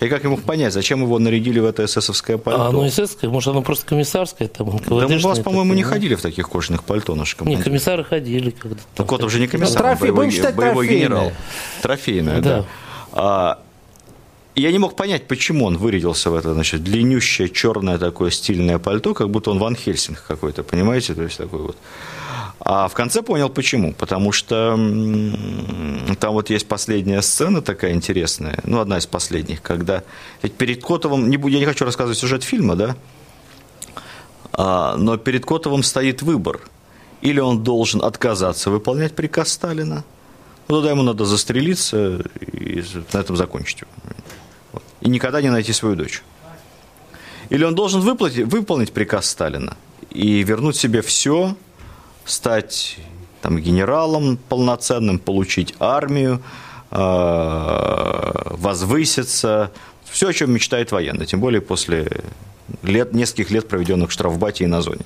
И 0.00 0.08
как 0.08 0.22
я 0.22 0.30
мог 0.30 0.42
понять, 0.42 0.72
зачем 0.72 1.02
его 1.02 1.18
нарядили 1.18 1.60
в 1.60 1.64
это 1.64 1.84
эсэсовское 1.84 2.38
пальто? 2.38 2.62
А 2.62 2.68
оно 2.68 2.86
эсэсское, 2.86 3.30
может, 3.30 3.48
оно 3.48 3.62
просто 3.62 3.86
комиссарское, 3.86 4.48
там, 4.48 4.78
да 4.86 5.08
мы 5.08 5.16
у 5.16 5.20
вас, 5.20 5.38
по-моему, 5.40 5.74
не 5.74 5.82
ну? 5.82 5.88
ходили 5.88 6.14
в 6.14 6.22
таких 6.22 6.48
кожаных 6.48 6.84
пальто, 6.84 7.14
наши 7.14 7.36
Не, 7.40 7.56
комиссары 7.56 8.04
ходили 8.04 8.50
когда-то. 8.50 8.82
Ну, 8.98 9.04
Котов 9.04 9.32
же 9.32 9.40
не 9.40 9.46
комиссар, 9.46 9.82
трофей- 9.82 9.92
он 9.92 9.98
боевой, 10.00 10.26
будем 10.26 10.30
считать 10.36 10.54
боевой 10.54 10.88
генерал. 10.88 11.32
Трофейное, 11.82 12.40
да. 12.40 12.58
Да. 12.58 12.64
А, 13.12 13.58
я 14.54 14.70
не 14.70 14.78
мог 14.78 14.94
понять, 14.94 15.26
почему 15.26 15.64
он 15.64 15.76
вырядился 15.76 16.30
в 16.30 16.34
это, 16.34 16.54
значит, 16.54 16.84
длиннющее 16.84 17.48
черное 17.48 17.98
такое 17.98 18.30
стильное 18.30 18.78
пальто, 18.78 19.14
как 19.14 19.30
будто 19.30 19.50
он 19.50 19.58
Ван 19.58 19.74
Хельсинг 19.74 20.22
какой-то, 20.26 20.62
понимаете, 20.62 21.14
то 21.14 21.22
есть 21.22 21.38
такой 21.38 21.60
вот. 21.60 21.76
А 22.60 22.88
в 22.88 22.94
конце 22.94 23.22
понял, 23.22 23.50
почему. 23.50 23.92
Потому 23.92 24.32
что 24.32 24.76
там 26.20 26.32
вот 26.32 26.50
есть 26.50 26.66
последняя 26.66 27.20
сцена 27.22 27.62
такая 27.62 27.92
интересная, 27.92 28.58
ну, 28.64 28.80
одна 28.80 28.98
из 28.98 29.06
последних, 29.06 29.60
когда 29.60 30.02
ведь 30.42 30.54
перед 30.54 30.82
Котовым, 30.82 31.28
не, 31.28 31.36
я 31.50 31.58
не 31.58 31.66
хочу 31.66 31.84
рассказывать 31.84 32.18
сюжет 32.18 32.42
фильма, 32.42 32.76
да, 32.76 32.96
а, 34.52 34.96
но 34.96 35.16
перед 35.16 35.44
Котовым 35.44 35.82
стоит 35.82 36.22
выбор. 36.22 36.60
Или 37.20 37.40
он 37.40 37.64
должен 37.64 38.02
отказаться 38.04 38.70
выполнять 38.70 39.14
приказ 39.14 39.52
Сталина, 39.52 40.04
ну, 40.68 40.76
тогда 40.76 40.90
ему 40.90 41.02
надо 41.02 41.24
застрелиться 41.24 42.22
и 42.40 42.82
на 43.12 43.18
этом 43.18 43.36
закончить. 43.36 43.84
И 45.00 45.08
никогда 45.08 45.42
не 45.42 45.50
найти 45.50 45.72
свою 45.72 45.96
дочь. 45.96 46.22
Или 47.50 47.64
он 47.64 47.74
должен 47.74 48.00
выплатить, 48.00 48.46
выполнить 48.46 48.92
приказ 48.92 49.26
Сталина 49.28 49.76
и 50.10 50.42
вернуть 50.42 50.76
себе 50.76 51.02
все, 51.02 51.56
стать 52.24 52.98
там, 53.42 53.58
генералом 53.58 54.38
полноценным, 54.48 55.18
получить 55.18 55.74
армию, 55.78 56.40
э, 56.90 58.54
возвыситься. 58.56 59.70
Все, 60.04 60.28
о 60.28 60.32
чем 60.32 60.52
мечтает 60.52 60.92
военный, 60.92 61.26
тем 61.26 61.40
более 61.40 61.60
после 61.60 62.08
лет, 62.82 63.12
нескольких 63.12 63.50
лет, 63.50 63.68
проведенных 63.68 64.10
в 64.10 64.12
штрафбате 64.12 64.64
и 64.64 64.66
на 64.66 64.80
зоне. 64.80 65.04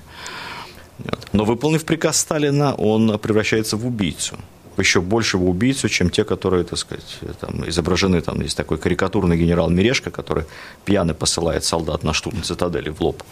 Но 1.33 1.45
выполнив 1.45 1.85
приказ 1.85 2.19
Сталина, 2.19 2.75
он 2.75 3.19
превращается 3.19 3.77
в 3.77 3.87
убийцу. 3.87 4.37
Еще 4.77 5.01
большего 5.01 5.45
убийцу, 5.45 5.89
чем 5.89 6.09
те, 6.09 6.23
которые, 6.23 6.63
так 6.63 6.79
сказать, 6.79 7.19
там, 7.41 7.69
изображены. 7.69 8.21
Там 8.21 8.41
есть 8.41 8.57
такой 8.57 8.79
карикатурный 8.79 9.37
генерал 9.37 9.71
Мирешка, 9.71 10.11
который 10.11 10.45
пьяный 10.85 11.15
посылает 11.15 11.65
солдат 11.65 12.05
на 12.05 12.13
штурм 12.13 12.43
цитадели 12.45 12.91
в 12.91 13.01
лоб. 13.01 13.23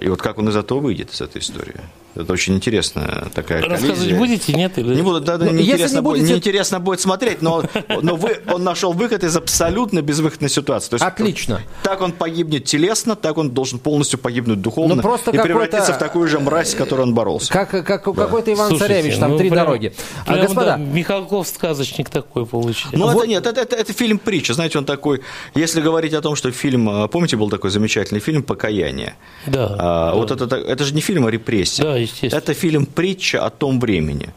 И 0.00 0.08
вот 0.08 0.22
как 0.22 0.38
он 0.38 0.48
из 0.48 0.56
этого 0.56 0.78
выйдет, 0.78 1.12
из 1.12 1.20
этой 1.20 1.40
истории. 1.40 1.80
Это 2.14 2.32
очень 2.32 2.54
интересная 2.56 3.26
такая 3.34 3.62
Рассказывать 3.62 3.98
коллизия. 3.98 4.18
будете, 4.18 4.52
нет? 4.54 4.76
Или... 4.78 4.94
Не 4.96 5.02
буду, 5.02 5.20
да, 5.20 5.36
да, 5.36 5.44
Ну, 5.44 5.52
неинтересно, 5.52 5.96
не 5.96 6.00
будет, 6.02 6.16
будете- 6.18 6.32
неинтересно 6.32 6.80
будет 6.80 7.00
смотреть, 7.00 7.42
но, 7.42 7.62
но 8.02 8.16
вы, 8.16 8.38
он 8.52 8.64
нашел 8.64 8.92
выход 8.92 9.22
из 9.22 9.36
абсолютно 9.36 10.02
безвыходной 10.02 10.50
ситуации. 10.50 10.90
То 10.90 10.94
есть, 10.96 11.04
Отлично. 11.06 11.60
Так 11.84 12.00
он 12.00 12.10
погибнет 12.12 12.64
телесно, 12.64 13.14
так 13.14 13.38
он 13.38 13.50
должен 13.50 13.78
полностью 13.78 14.18
погибнуть 14.18 14.60
духовно 14.60 14.96
Ну, 14.96 15.02
просто 15.02 15.30
и 15.30 15.38
превратиться 15.38 15.92
в 15.92 15.98
такую 15.98 16.26
же 16.28 16.40
мразь, 16.40 16.72
с 16.72 16.74
которой 16.74 17.02
он 17.02 17.14
боролся. 17.14 17.52
Как, 17.52 17.70
как 17.70 18.02
какой-то 18.02 18.52
Иван 18.52 18.68
Слушайте, 18.70 18.94
Царевич, 18.94 19.18
там 19.18 19.30
ну, 19.32 19.38
три 19.38 19.50
прям- 19.50 19.66
дороги. 19.66 19.92
А, 20.26 20.32
прям, 20.32 20.40
господа, 20.46 20.66
да, 20.66 20.76
Михалков 20.76 21.46
сказочник 21.46 22.10
такой 22.10 22.46
получился. 22.46 22.96
Ну, 22.96 23.06
Вот- 23.12 23.18
это 23.24 23.28
нет, 23.28 23.46
это, 23.46 23.60
это, 23.60 23.76
это 23.76 23.92
фильм 23.92 24.18
притча. 24.18 24.54
Знаете, 24.54 24.78
он 24.78 24.84
такой. 24.86 25.20
Если 25.54 25.80
говорить 25.80 26.14
о 26.14 26.20
том, 26.20 26.34
что 26.34 26.50
фильм. 26.50 26.88
а, 26.88 27.06
Помните, 27.06 27.36
был 27.36 27.48
такой 27.48 27.70
замечательный 27.70 28.20
фильм 28.20 28.42
Покаяние. 28.42 29.14
Да, 29.46 29.66
А, 29.78 30.10
да. 30.10 30.14
Вот 30.16 30.30
это, 30.32 30.56
это 30.56 30.84
же 30.84 30.94
не 30.94 31.00
фильм 31.00 31.24
о 31.26 31.30
репрессиях. 31.30 31.86
Да, 31.86 31.97
естественно. 31.98 32.38
Это 32.38 32.54
фильм 32.54 32.86
притча 32.86 33.44
о 33.46 33.50
том 33.50 33.80
времени. 33.80 34.28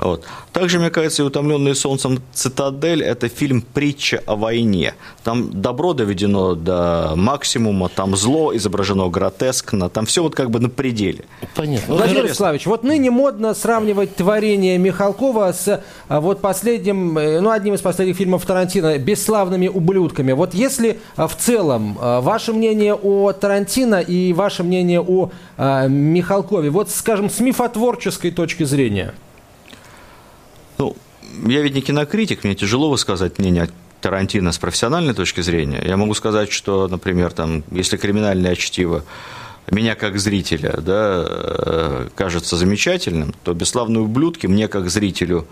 Вот. 0.00 0.24
Также, 0.52 0.78
мне 0.78 0.90
кажется, 0.90 1.22
и 1.22 1.26
«Утомленный 1.26 1.74
солнцем 1.74 2.22
цитадель»– 2.32 3.02
это 3.04 3.28
фильм 3.28 3.60
притча 3.60 4.22
о 4.26 4.34
войне. 4.34 4.94
Там 5.22 5.60
добро 5.60 5.92
доведено 5.92 6.54
до 6.54 7.12
максимума, 7.16 7.90
там 7.90 8.16
зло 8.16 8.56
изображено 8.56 9.08
гротескно, 9.10 9.90
там 9.90 10.06
все 10.06 10.22
вот 10.22 10.34
как 10.34 10.50
бы 10.50 10.58
на 10.58 10.70
пределе. 10.70 11.24
Понятно. 11.54 11.94
Владимир 11.94 12.10
интересно. 12.10 12.28
Вячеславович, 12.28 12.66
вот 12.66 12.82
ныне 12.82 13.10
модно 13.10 13.52
сравнивать 13.52 14.16
творение 14.16 14.78
Михалкова 14.78 15.52
с 15.52 15.82
а, 16.08 16.20
вот 16.20 16.40
последним, 16.40 17.18
э, 17.18 17.40
ну, 17.40 17.50
одним 17.50 17.74
из 17.74 17.82
последних 17.82 18.16
фильмов 18.16 18.46
Тарантино 18.46 18.96
«Бесславными 18.96 19.68
ублюдками». 19.68 20.32
Вот 20.32 20.54
если 20.54 20.98
а, 21.16 21.28
в 21.28 21.36
целом 21.36 21.98
а, 22.00 22.22
ваше 22.22 22.54
мнение 22.54 22.94
о 22.94 23.32
Тарантино 23.32 24.00
и 24.00 24.32
ваше 24.32 24.62
мнение 24.62 25.00
о 25.02 25.30
Михалкове, 25.88 26.70
вот, 26.70 26.90
скажем, 26.90 27.28
с 27.28 27.38
мифотворческой 27.40 28.30
точки 28.30 28.64
зрения. 28.64 29.12
Ну, 30.80 30.96
я 31.46 31.60
ведь 31.60 31.74
не 31.74 31.82
кинокритик, 31.82 32.42
мне 32.42 32.54
тяжело 32.54 32.88
высказать 32.88 33.38
мнение 33.38 33.64
о 33.64 33.68
Тарантино 34.00 34.50
с 34.50 34.56
профессиональной 34.56 35.12
точки 35.12 35.42
зрения. 35.42 35.82
Я 35.84 35.98
могу 35.98 36.14
сказать, 36.14 36.50
что, 36.50 36.88
например, 36.88 37.32
там, 37.32 37.62
если 37.70 37.98
криминальное 37.98 38.56
чтиво 38.56 39.04
меня 39.70 39.94
как 39.94 40.18
зрителя 40.18 40.78
да, 40.80 41.24
э, 41.28 42.08
кажется 42.14 42.56
замечательным, 42.56 43.34
то 43.44 43.52
«Бесславные 43.52 44.00
ублюдки» 44.00 44.46
мне 44.46 44.68
как 44.68 44.88
зрителю 44.88 45.46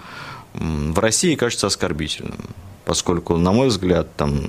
в 0.54 0.98
России 0.98 1.34
кажется 1.34 1.66
оскорбительным, 1.66 2.40
поскольку, 2.86 3.36
на 3.36 3.52
мой 3.52 3.68
взгляд, 3.68 4.08
там, 4.16 4.40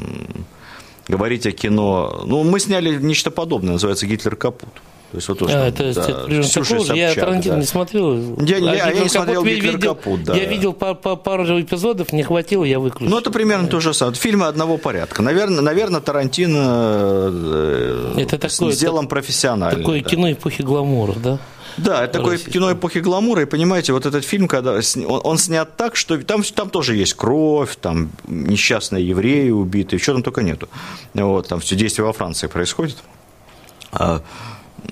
говорить 1.10 1.46
о 1.46 1.52
кино... 1.52 2.24
Ну, 2.26 2.46
мы 2.46 2.58
сняли 2.62 2.96
нечто 2.96 3.32
подобное, 3.32 3.74
называется 3.74 4.08
«Гитлер 4.08 4.38
капут». 4.38 4.70
То 5.12 5.17
есть 5.17 5.28
вот 5.28 5.39
то, 5.39 5.45
А, 5.45 5.50
что, 5.50 5.72
то 5.72 5.84
есть 5.86 5.95
да, 5.98 6.04
это 6.04 6.24
примерно 6.26 6.43
Ксюша 6.48 6.69
такого 6.69 6.86
же. 6.86 6.95
Я 6.95 7.08
Собчак, 7.08 7.26
Тарантино 7.26 7.54
да. 7.56 7.60
не 7.62 7.65
смотрел. 7.65 8.13
Я 8.45 8.60
не- 8.60 8.69
А 8.69 8.76
я 8.76 8.86
не 8.86 8.91
Гитлер 8.93 9.10
смотрел 9.10 9.43
«Гитлер 9.43 9.72
видел- 9.74 9.95
Капут», 9.95 10.24
да. 10.24 10.36
Я 10.36 10.45
видел 10.45 10.74
по- 10.74 10.93
по- 10.93 11.15
пару 11.15 11.45
эпизодов, 11.62 12.13
не 12.13 12.22
хватило, 12.22 12.63
я 12.63 12.80
выключил. 12.80 13.10
Ну, 13.10 13.17
это 13.17 13.32
примерно 13.32 13.67
то 13.67 13.80
же 13.80 13.93
самое. 13.95 14.15
Фильмы 14.15 14.45
одного 14.45 14.78
порядка. 14.78 15.24
Наверное, 15.24 15.62
наверное 15.62 16.00
Тарантино 16.02 17.30
э, 17.32 18.13
Это 18.17 18.38
такое- 18.38 18.72
сделан 18.72 19.08
профессионально. 19.08 19.80
Такое 19.80 20.04
да. 20.04 20.10
кино 20.10 20.32
эпохи 20.32 20.62
гламура, 20.62 21.13
да? 21.13 21.39
Да, 21.78 22.04
это 22.04 22.19
такое 22.19 22.38
кино 22.38 22.74
эпохи 22.74 22.98
гламура, 23.00 23.41
и 23.43 23.45
понимаете, 23.45 23.93
вот 23.93 24.06
этот 24.06 24.24
фильм, 24.26 24.48
когда 24.48 24.74
он, 24.74 24.82
он 25.24 25.38
снят 25.38 25.76
так, 25.78 25.95
что 25.95 26.17
там, 26.22 26.43
там 26.43 26.69
тоже 26.69 26.95
есть 26.95 27.13
кровь, 27.13 27.78
там 27.82 28.12
несчастные 28.28 29.08
евреи 29.08 29.50
убиты, 29.50 29.98
чего 29.98 30.15
там 30.15 30.24
только 30.24 30.43
нету. 30.43 30.67
Вот, 31.13 31.48
там 31.48 31.62
все 31.62 31.76
действие 31.76 32.06
во 32.06 32.12
Франции 32.13 32.48
происходит. 32.48 32.98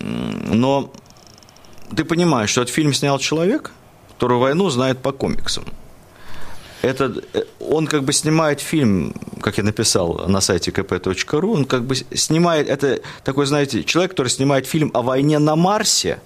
Но 0.02 0.92
ты 1.96 2.04
понимаешь, 2.04 2.50
что 2.50 2.62
этот 2.62 2.74
фильм 2.74 2.94
снял 2.94 3.20
человек, 3.20 3.72
который 4.10 4.38
войну 4.38 4.70
знает 4.70 5.00
по 5.00 5.12
комиксам. 5.12 5.66
Это, 6.82 7.14
э, 7.34 7.44
он 7.60 7.88
как 7.88 8.04
бы 8.04 8.14
снимает 8.14 8.62
фильм, 8.62 9.14
как 9.42 9.58
я 9.58 9.64
написал 9.64 10.28
на 10.28 10.42
сайте 10.42 10.72
kp.ru, 10.72 11.54
он 11.54 11.66
как 11.66 11.84
бы 11.84 11.96
снимает, 11.96 12.70
это 12.70 13.02
такой, 13.24 13.46
знаете, 13.46 13.84
человек, 13.84 14.12
который 14.12 14.30
снимает 14.30 14.68
фильм 14.68 14.92
о 14.94 15.02
войне 15.02 15.40
на 15.40 15.56
Марсе, 15.56 16.20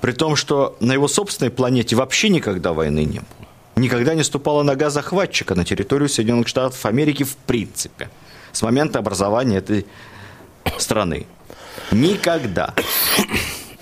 при 0.00 0.12
том, 0.12 0.36
что 0.36 0.76
на 0.80 0.92
его 0.92 1.08
собственной 1.08 1.50
планете 1.50 1.96
вообще 1.96 2.28
никогда 2.28 2.72
войны 2.72 3.04
не 3.04 3.20
было. 3.20 3.46
Никогда 3.76 4.14
не 4.14 4.24
ступала 4.24 4.62
нога 4.62 4.90
захватчика 4.90 5.54
на 5.54 5.64
территорию 5.64 6.08
Соединенных 6.08 6.48
Штатов 6.48 6.84
Америки 6.86 7.24
в 7.24 7.36
принципе. 7.36 8.08
С 8.52 8.62
момента 8.62 8.98
образования 8.98 9.58
этой 9.58 9.86
страны. 10.78 11.26
Никогда. 11.90 12.74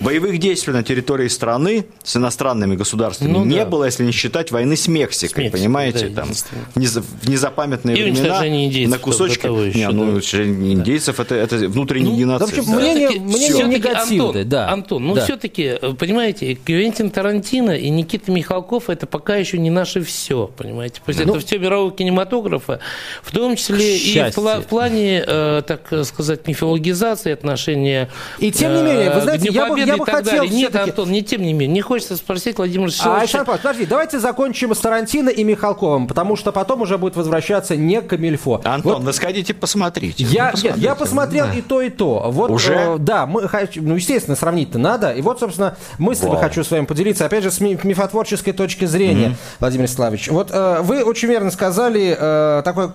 Боевых 0.05 0.37
действий 0.37 0.71
на 0.73 0.83
территории 0.83 1.27
страны 1.27 1.85
с 2.03 2.15
иностранными 2.15 2.75
государствами 2.75 3.31
Ну 3.31 3.43
не 3.43 3.57
да. 3.57 3.65
было, 3.65 3.85
если 3.85 4.03
не 4.05 4.11
считать 4.11 4.51
войны 4.51 4.75
с 4.77 4.87
Мексикой, 4.87 5.29
С 5.29 5.35
Мексикой, 5.37 5.59
понимаете? 5.59 6.09
да, 6.09 6.21
там, 6.21 6.33
в, 6.33 6.77
неза- 6.77 7.03
в 7.21 7.27
незапамятные 7.29 7.97
И 7.97 8.03
времена 8.03 8.47
индейцев 8.47 8.91
на 8.91 8.99
кусочки. 8.99 9.45
еще, 9.47 9.77
не, 9.79 9.87
ну, 9.89 10.05
да. 10.05 10.11
уничтожение 10.11 10.73
индейцев 10.73 11.19
это, 11.19 11.35
это 11.35 11.55
внутренний 11.67 12.11
Ну, 12.11 12.17
геноцид. 12.17 12.49
в 12.55 12.59
общем, 12.59 12.71
да. 12.71 12.79
мне- 12.79 12.85
Мнение- 12.95 13.07
Всё-таки- 13.09 13.25
мнение 13.25 13.63
негативное, 13.77 14.27
Антон, 14.27 14.49
да. 14.49 14.69
Антон, 14.71 15.07
ну 15.07 15.15
Да. 15.15 15.23
все-таки, 15.25 15.73
понимаете, 15.97 16.55
Квентин 16.55 17.09
Тарантино 17.09 17.71
и 17.71 17.89
Никита 17.89 18.31
Михалков 18.31 18.89
это 18.89 19.07
пока 19.07 19.35
еще 19.37 19.57
не 19.57 19.69
наше 19.71 20.01
все, 20.03 20.47
понимаете. 20.55 21.01
То 21.05 21.09
есть 21.09 21.25
Ну, 21.25 21.35
это 21.35 21.45
все 21.45 21.57
мирового 21.57 21.91
кинематографа, 21.91 22.79
в 23.23 23.31
том 23.31 23.55
числе 23.55 23.97
и 23.97 24.13
в, 24.13 24.37
пла- 24.37 24.61
в 24.61 24.65
плане, 24.67 25.23
э, 25.25 25.61
так 25.65 25.91
сказать, 26.05 26.47
мифологизации 26.47 27.31
отношения. 27.31 28.09
И 28.39 28.51
тем 28.51 28.75
не 28.75 28.83
менее, 28.83 29.09
вы 29.09 29.17
э, 29.17 29.21
знаете, 29.21 29.49
я 29.51 29.65
бы- 29.65 29.75
Победы 29.75 29.94
я 29.95 29.97
и 29.97 29.99
бы 29.99 30.05
так 30.05 30.15
хотел 30.15 30.43
далее. 30.43 30.49
Нет, 30.55 30.75
Антон, 30.75 31.11
не 31.11 31.23
тем 31.23 31.41
не 31.41 31.53
менее. 31.53 31.69
Мне 31.69 31.81
хочется 31.81 32.15
спросить 32.15 32.57
Владимира 32.57 32.83
А, 32.83 32.87
Александровича. 32.87 33.21
Александр 33.21 33.45
Павлович, 33.45 33.61
подожди, 33.63 33.85
давайте 33.85 34.19
закончим 34.19 34.75
с 34.75 34.79
Тарантино 34.79 35.29
и 35.29 35.43
Михалковым, 35.43 36.07
потому 36.07 36.35
что 36.35 36.51
потом 36.51 36.81
уже 36.81 36.97
будет 36.97 37.15
возвращаться 37.15 37.75
не 37.75 38.01
Камильфо. 38.01 38.61
Антон, 38.63 38.93
Вот 38.95 39.03
вы 39.03 39.13
сходите, 39.13 39.53
посмотрите. 39.53 40.23
Я, 40.23 40.51
Ну, 40.55 40.61
нет, 40.63 40.77
я 40.77 40.95
посмотрел 40.95 41.47
и 41.55 41.61
то, 41.61 41.81
и 41.81 41.89
то. 41.89 42.25
Вот, 42.31 42.51
Уже? 42.51 42.73
э, 42.73 42.95
да, 42.99 43.25
мы, 43.25 43.49
ну, 43.75 43.95
естественно, 43.95 44.35
сравнить-то 44.35 44.77
надо. 44.77 45.11
И 45.11 45.21
вот, 45.21 45.39
собственно, 45.39 45.75
мысль 45.97 46.27
Вау. 46.27 46.37
хочу 46.37 46.63
с 46.63 46.71
вами 46.71 46.85
поделиться, 46.85 47.25
опять 47.25 47.43
же, 47.43 47.51
с 47.51 47.59
ми- 47.59 47.77
мифотворческой 47.83 48.53
точки 48.53 48.85
зрения, 48.85 49.35
Владимир 49.59 49.87
Славович. 49.87 50.29
Вот 50.29 50.49
э, 50.51 50.81
вы 50.81 51.03
очень 51.03 51.27
верно 51.27 51.51
сказали, 51.51 52.15
э, 52.19 52.61
такое 52.63 52.87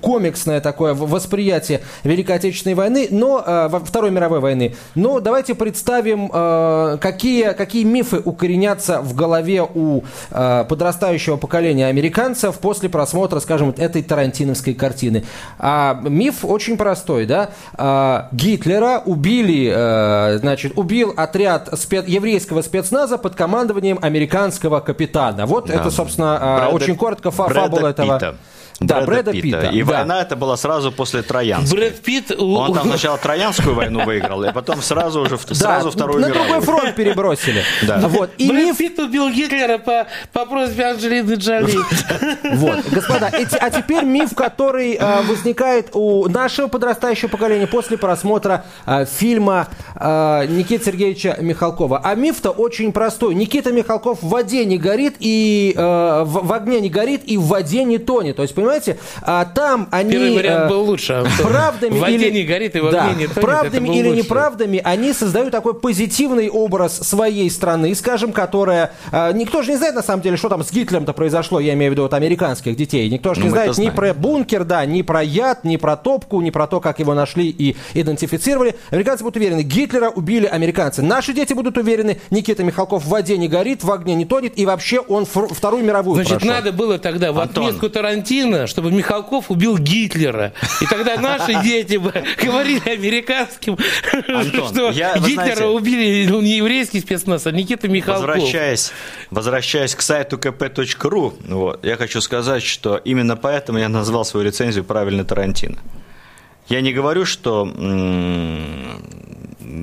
комиксное 0.00 0.60
такое 0.60 0.94
восприятие 0.94 1.82
Великой 2.04 2.36
Отечественной 2.36 2.74
войны, 2.74 3.08
но 3.10 3.42
э, 3.46 3.68
во- 3.68 3.80
Второй 3.80 4.10
мировой 4.10 4.40
войны. 4.40 4.74
Но 4.94 5.20
давайте 5.20 5.54
представим, 5.54 6.30
э, 6.32 6.98
какие, 7.00 7.52
какие 7.52 7.84
мифы 7.84 8.20
укоренятся 8.24 9.00
в 9.00 9.14
голове 9.14 9.62
у 9.62 10.02
э, 10.30 10.64
подрастающего 10.68 11.36
поколения 11.36 11.86
американцев 11.86 12.58
после 12.58 12.88
просмотра, 12.88 13.40
скажем, 13.40 13.74
этой 13.76 14.02
тарантиновской 14.02 14.74
картины. 14.74 15.24
А 15.58 16.00
миф 16.02 16.44
очень 16.44 16.76
простой, 16.76 17.26
да? 17.26 17.50
А, 17.74 18.28
Гитлера 18.32 19.02
убили, 19.04 19.72
э, 19.74 20.38
значит, 20.38 20.72
убил 20.76 21.12
отряд 21.16 21.68
спе- 21.72 22.04
еврейского 22.08 22.62
спецназа 22.62 23.18
под 23.18 23.34
командованием 23.34 23.98
американского 24.00 24.80
капитана. 24.80 25.46
Вот 25.46 25.66
Да. 25.66 25.74
это, 25.74 25.90
собственно, 25.90 26.38
Брэда- 26.40 26.74
очень 26.74 26.96
коротко 26.96 27.30
фа- 27.30 27.48
фабула 27.48 27.88
этого. 27.88 28.14
Питта. 28.18 28.34
Да, 28.86 29.00
Брэда 29.02 29.32
Питта. 29.32 29.66
И 29.68 29.82
да. 29.82 29.92
война 29.92 30.22
это 30.22 30.36
была 30.36 30.56
сразу 30.56 30.92
после 30.92 31.22
Троянской. 31.22 31.78
Брэд 31.78 32.00
Питт... 32.02 32.32
Он 32.38 32.72
там 32.74 32.86
сначала 32.88 33.18
Троянскую 33.18 33.74
войну 33.74 34.04
выиграл, 34.04 34.42
и 34.44 34.52
потом 34.52 34.82
сразу 34.82 35.20
уже 35.22 35.38
Да, 35.48 35.54
сразу 35.54 35.90
вторую 35.90 36.20
на 36.20 36.26
мировую. 36.28 36.48
другой 36.48 36.66
фронт 36.66 36.94
перебросили. 36.94 37.62
Да. 37.86 37.98
Вот. 38.08 38.30
И 38.38 38.48
Брэд 38.48 38.64
миф 38.64 38.76
Питт 38.78 38.98
убил 38.98 39.28
Гитлера 39.30 39.78
по, 39.78 40.06
по 40.32 40.46
просьбе 40.46 40.84
Анджелины 40.86 41.34
Джоли. 41.34 41.72
Вот, 42.54 42.80
господа, 42.90 43.28
эти- 43.32 43.56
а 43.56 43.70
теперь 43.70 44.04
миф, 44.04 44.34
который 44.34 44.94
э, 44.94 45.22
возникает 45.22 45.90
у 45.94 46.28
нашего 46.28 46.68
подрастающего 46.68 47.28
поколения 47.28 47.66
после 47.66 47.96
просмотра 47.98 48.64
э, 48.86 49.04
фильма 49.06 49.68
э, 49.96 50.46
Никиты 50.48 50.84
Сергеевича 50.84 51.36
Михалкова. 51.40 52.00
А 52.04 52.14
миф-то 52.14 52.50
очень 52.50 52.92
простой. 52.92 53.34
Никита 53.34 53.72
Михалков 53.72 54.22
в 54.22 54.28
воде 54.28 54.64
не 54.64 54.78
горит 54.78 55.16
и 55.18 55.74
э, 55.76 56.22
в, 56.24 56.46
в 56.46 56.52
огне 56.52 56.80
не 56.80 56.90
горит 56.90 57.22
и 57.24 57.36
в 57.36 57.42
воде 57.46 57.84
не 57.84 57.98
тонет. 57.98 58.36
То 58.36 58.42
есть, 58.42 58.54
понимаете, 58.54 58.71
а 59.22 59.44
там 59.44 59.88
они... 59.90 60.12
Первый 60.12 60.34
вариант 60.36 60.64
э, 60.64 60.68
был 60.68 60.82
лучше. 60.84 61.12
Антон. 61.14 61.46
правдами 61.46 61.94
в 61.98 62.00
воде 62.00 62.14
или 62.14 62.30
не 62.30 62.44
горит 62.44 62.76
и 62.76 62.80
в 62.80 62.90
Да, 62.90 63.04
огне 63.06 63.22
не 63.22 63.26
тонет. 63.28 63.40
правдами 63.40 63.88
или 63.98 64.08
лучше. 64.08 64.22
неправдами 64.22 64.80
они 64.84 65.12
создают 65.12 65.50
такой 65.52 65.74
позитивный 65.74 66.48
образ 66.48 66.96
своей 66.98 67.50
страны, 67.50 67.94
скажем, 67.94 68.32
которая 68.32 68.92
э, 69.10 69.32
никто 69.34 69.62
же 69.62 69.70
не 69.72 69.76
знает 69.76 69.94
на 69.94 70.02
самом 70.02 70.22
деле, 70.22 70.36
что 70.36 70.48
там 70.48 70.62
с 70.64 70.70
Гитлером-то 70.72 71.12
произошло, 71.12 71.60
я 71.60 71.74
имею 71.74 71.90
в 71.90 71.92
виду 71.92 72.02
вот 72.02 72.14
американских 72.14 72.76
детей, 72.76 73.08
никто 73.10 73.34
же 73.34 73.40
Ну, 73.40 73.46
не 73.46 73.52
мы-то 73.52 73.72
знает 73.72 73.92
ни 73.92 73.94
про 73.96 74.14
бункер, 74.14 74.64
да, 74.64 74.84
ни 74.84 75.02
про 75.02 75.22
яд, 75.22 75.64
ни 75.64 75.76
про 75.76 75.96
топку, 75.96 76.40
ни 76.40 76.50
про 76.50 76.66
то, 76.66 76.80
как 76.80 76.98
его 76.98 77.14
нашли 77.14 77.48
и 77.48 77.76
идентифицировали. 77.94 78.76
Американцы 78.90 79.24
будут 79.24 79.36
уверены, 79.36 79.62
Гитлера 79.62 80.08
убили 80.10 80.46
американцы. 80.46 81.02
Наши 81.02 81.32
дети 81.32 81.52
будут 81.52 81.76
уверены, 81.78 82.20
Никита 82.30 82.62
Михалков 82.64 83.04
в 83.04 83.08
воде 83.08 83.36
не 83.38 83.48
горит, 83.48 83.82
в 83.84 83.90
огне 83.90 84.14
не 84.14 84.24
тонет 84.24 84.58
и 84.58 84.66
вообще 84.66 85.00
он 85.00 85.24
фр- 85.24 85.52
вторую 85.52 85.84
мировую 85.84 86.16
Значит, 86.16 86.38
прошел. 86.40 86.48
надо 86.54 86.72
было 86.72 86.98
тогда 86.98 87.32
в 87.32 87.38
Антон. 87.40 87.66
отметку 87.66 87.88
Тарантино, 87.88 88.61
чтобы 88.66 88.90
Михалков 88.90 89.50
убил 89.50 89.78
Гитлера. 89.78 90.52
И 90.80 90.86
тогда 90.86 91.16
наши 91.16 91.54
дети 91.62 91.96
бы 91.96 92.12
говорили 92.42 92.88
американским, 92.88 93.76
Антон, 94.28 94.68
что 94.68 94.90
я- 94.90 95.16
Гитлера 95.18 95.34
знаете- 95.54 95.64
убили 95.66 96.26
ну, 96.28 96.40
не 96.40 96.56
еврейский 96.58 97.00
спецназ, 97.00 97.46
а 97.46 97.52
Никита 97.52 97.88
Михалков. 97.88 98.26
Возвращаясь, 98.26 98.92
возвращаясь 99.30 99.94
к 99.94 100.00
сайту 100.02 100.36
kp.ru, 100.36 101.34
вот, 101.48 101.84
я 101.84 101.96
хочу 101.96 102.20
сказать, 102.20 102.62
что 102.62 102.96
именно 102.96 103.36
поэтому 103.36 103.78
я 103.78 103.88
назвал 103.88 104.24
свою 104.24 104.46
рецензию 104.46 104.84
«Правильно 104.84 105.24
Тарантино». 105.24 105.78
Я 106.68 106.80
не 106.80 106.92
говорю, 106.92 107.24
что 107.24 107.64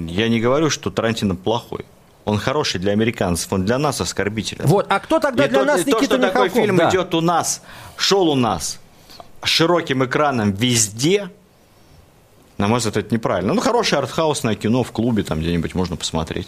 я 0.08 0.28
не 0.30 0.40
говорю, 0.40 0.70
что 0.70 0.90
Тарантино 0.90 1.36
плохой. 1.36 1.86
Он 2.30 2.38
хороший 2.38 2.80
для 2.80 2.92
американцев, 2.92 3.52
он 3.52 3.66
для 3.66 3.78
нас 3.80 4.02
оскорбителен. 4.02 4.66
Вот, 4.68 4.86
а 4.90 5.00
кто 5.00 5.20
тогда 5.20 5.46
И 5.46 5.50
для 5.50 5.60
то, 5.60 5.66
нас 5.66 5.82
и 5.82 5.84
то, 5.84 5.90
Никита 5.90 6.06
что 6.06 6.18
такой 6.18 6.46
Михалков? 6.46 6.54
фильм 6.54 6.78
Да. 6.78 6.90
идет 6.90 7.16
у 7.16 7.22
нас, 7.22 7.64
шел 7.98 8.30
у 8.30 8.36
нас 8.36 8.80
широким 9.44 10.06
экраном 10.06 10.52
везде, 10.52 11.30
на 12.58 12.68
мой 12.68 12.78
взгляд, 12.78 12.98
это 12.98 13.14
неправильно. 13.14 13.54
Ну, 13.54 13.62
хорошее 13.62 14.00
артхаусное 14.00 14.56
кино 14.56 14.84
в 14.84 14.92
клубе 14.92 15.24
там 15.24 15.40
где-нибудь 15.40 15.74
можно 15.74 15.96
посмотреть. 15.96 16.48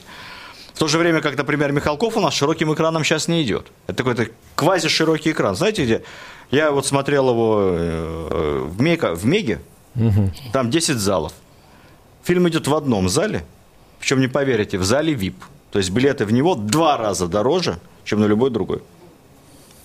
В 0.73 0.77
то 0.77 0.87
же 0.87 0.97
время, 0.97 1.21
как, 1.21 1.37
например, 1.37 1.71
Михалков 1.71 2.15
у 2.15 2.19
нас 2.19 2.33
широким 2.33 2.73
экраном 2.73 3.03
сейчас 3.03 3.27
не 3.27 3.41
идет. 3.43 3.71
Это 3.87 4.03
какой-то 4.03 4.31
квази-широкий 4.55 5.31
экран. 5.31 5.55
Знаете, 5.55 5.83
где? 5.83 6.03
Я 6.51 6.71
вот 6.71 6.85
смотрел 6.85 7.29
его 7.29 7.59
э, 7.63 8.67
в, 8.67 8.81
Мега, 8.81 9.15
в 9.15 9.25
Меге, 9.25 9.61
там 10.53 10.69
10 10.69 10.97
залов. 10.97 11.33
Фильм 12.23 12.47
идет 12.49 12.67
в 12.67 12.75
одном 12.75 13.09
зале, 13.09 13.43
причем, 13.99 14.19
не 14.21 14.27
поверите, 14.27 14.77
в 14.77 14.83
зале 14.83 15.13
VIP. 15.13 15.35
То 15.71 15.79
есть 15.79 15.89
билеты 15.89 16.25
в 16.25 16.33
него 16.33 16.55
два 16.55 16.97
раза 16.97 17.27
дороже, 17.27 17.79
чем 18.03 18.19
на 18.19 18.25
любой 18.25 18.49
другой. 18.49 18.81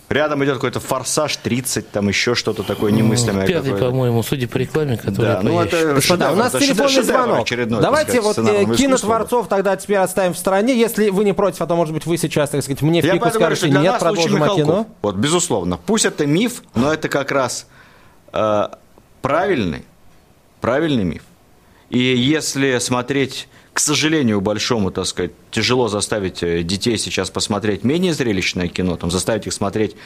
Рядом 0.09 0.45
идет 0.45 0.55
какой-то 0.55 0.79
форсаж 0.79 1.37
30, 1.37 1.91
там 1.91 2.09
еще 2.09 2.37
что-то 2.37 2.63
такое 2.63 2.93
немыслимое. 2.93 3.45
Пятый, 3.45 3.75
по-моему, 3.75 4.23
судя 4.23 4.47
по 4.47 4.57
рекламе, 4.57 4.97
которая 4.97 5.37
Да, 5.37 5.43
ну 5.43 5.61
это 5.61 5.95
Господа, 5.95 6.31
у 6.31 6.37
нас 6.37 6.55
это 6.55 6.65
телефонный 6.65 6.91
шедевр 6.91 7.05
звонок. 7.07 7.41
очередной, 7.41 7.81
Давайте 7.81 8.13
так 8.13 8.23
вот 8.23 8.33
сказать, 8.35 8.69
э, 8.69 8.75
кинотворцов 8.77 9.49
тогда 9.49 9.77
теперь 9.77 9.97
оставим 9.97 10.35
в 10.35 10.39
стороне. 10.39 10.79
Если 10.79 11.11
вы 11.11 11.25
не 11.25 11.35
против, 11.35 11.61
а 11.61 11.67
то, 11.67 11.75
может 11.75 11.93
быть, 11.93 12.07
вы 12.07 12.19
сейчас, 12.19 12.51
так 12.51 12.63
сказать, 12.63 12.83
мне 12.83 13.01
в 13.01 13.05
пику 13.05 13.19
говорю, 13.19 13.35
скажете, 13.35 13.67
для 13.67 13.81
нет, 13.81 13.99
продолжим 13.99 14.43
о 14.45 14.55
кино. 14.55 14.87
Вот, 15.03 15.17
безусловно. 15.17 15.77
Пусть 15.85 16.05
это 16.05 16.25
миф, 16.25 16.63
но 16.77 16.93
это 16.93 17.09
как 17.09 17.33
раз 17.33 17.67
э, 18.33 18.69
правильный, 19.23 19.85
правильный 20.61 21.05
миф. 21.05 21.23
И 21.91 21.99
если 21.99 22.79
смотреть, 22.79 23.49
к 23.77 23.81
сожалению, 23.81 24.41
большому, 24.41 24.91
так 24.91 25.05
сказать, 25.05 25.33
тяжело 25.51 25.89
заставить 25.89 26.43
э, 26.43 26.63
детей 26.63 26.97
сейчас 26.97 27.29
посмотреть 27.29 27.85
менее 27.85 28.15
зрелищное 28.15 28.69
кино, 28.69 28.97
там, 28.97 29.11
заставить 29.11 29.47
их 29.47 29.53
смотреть 29.53 29.97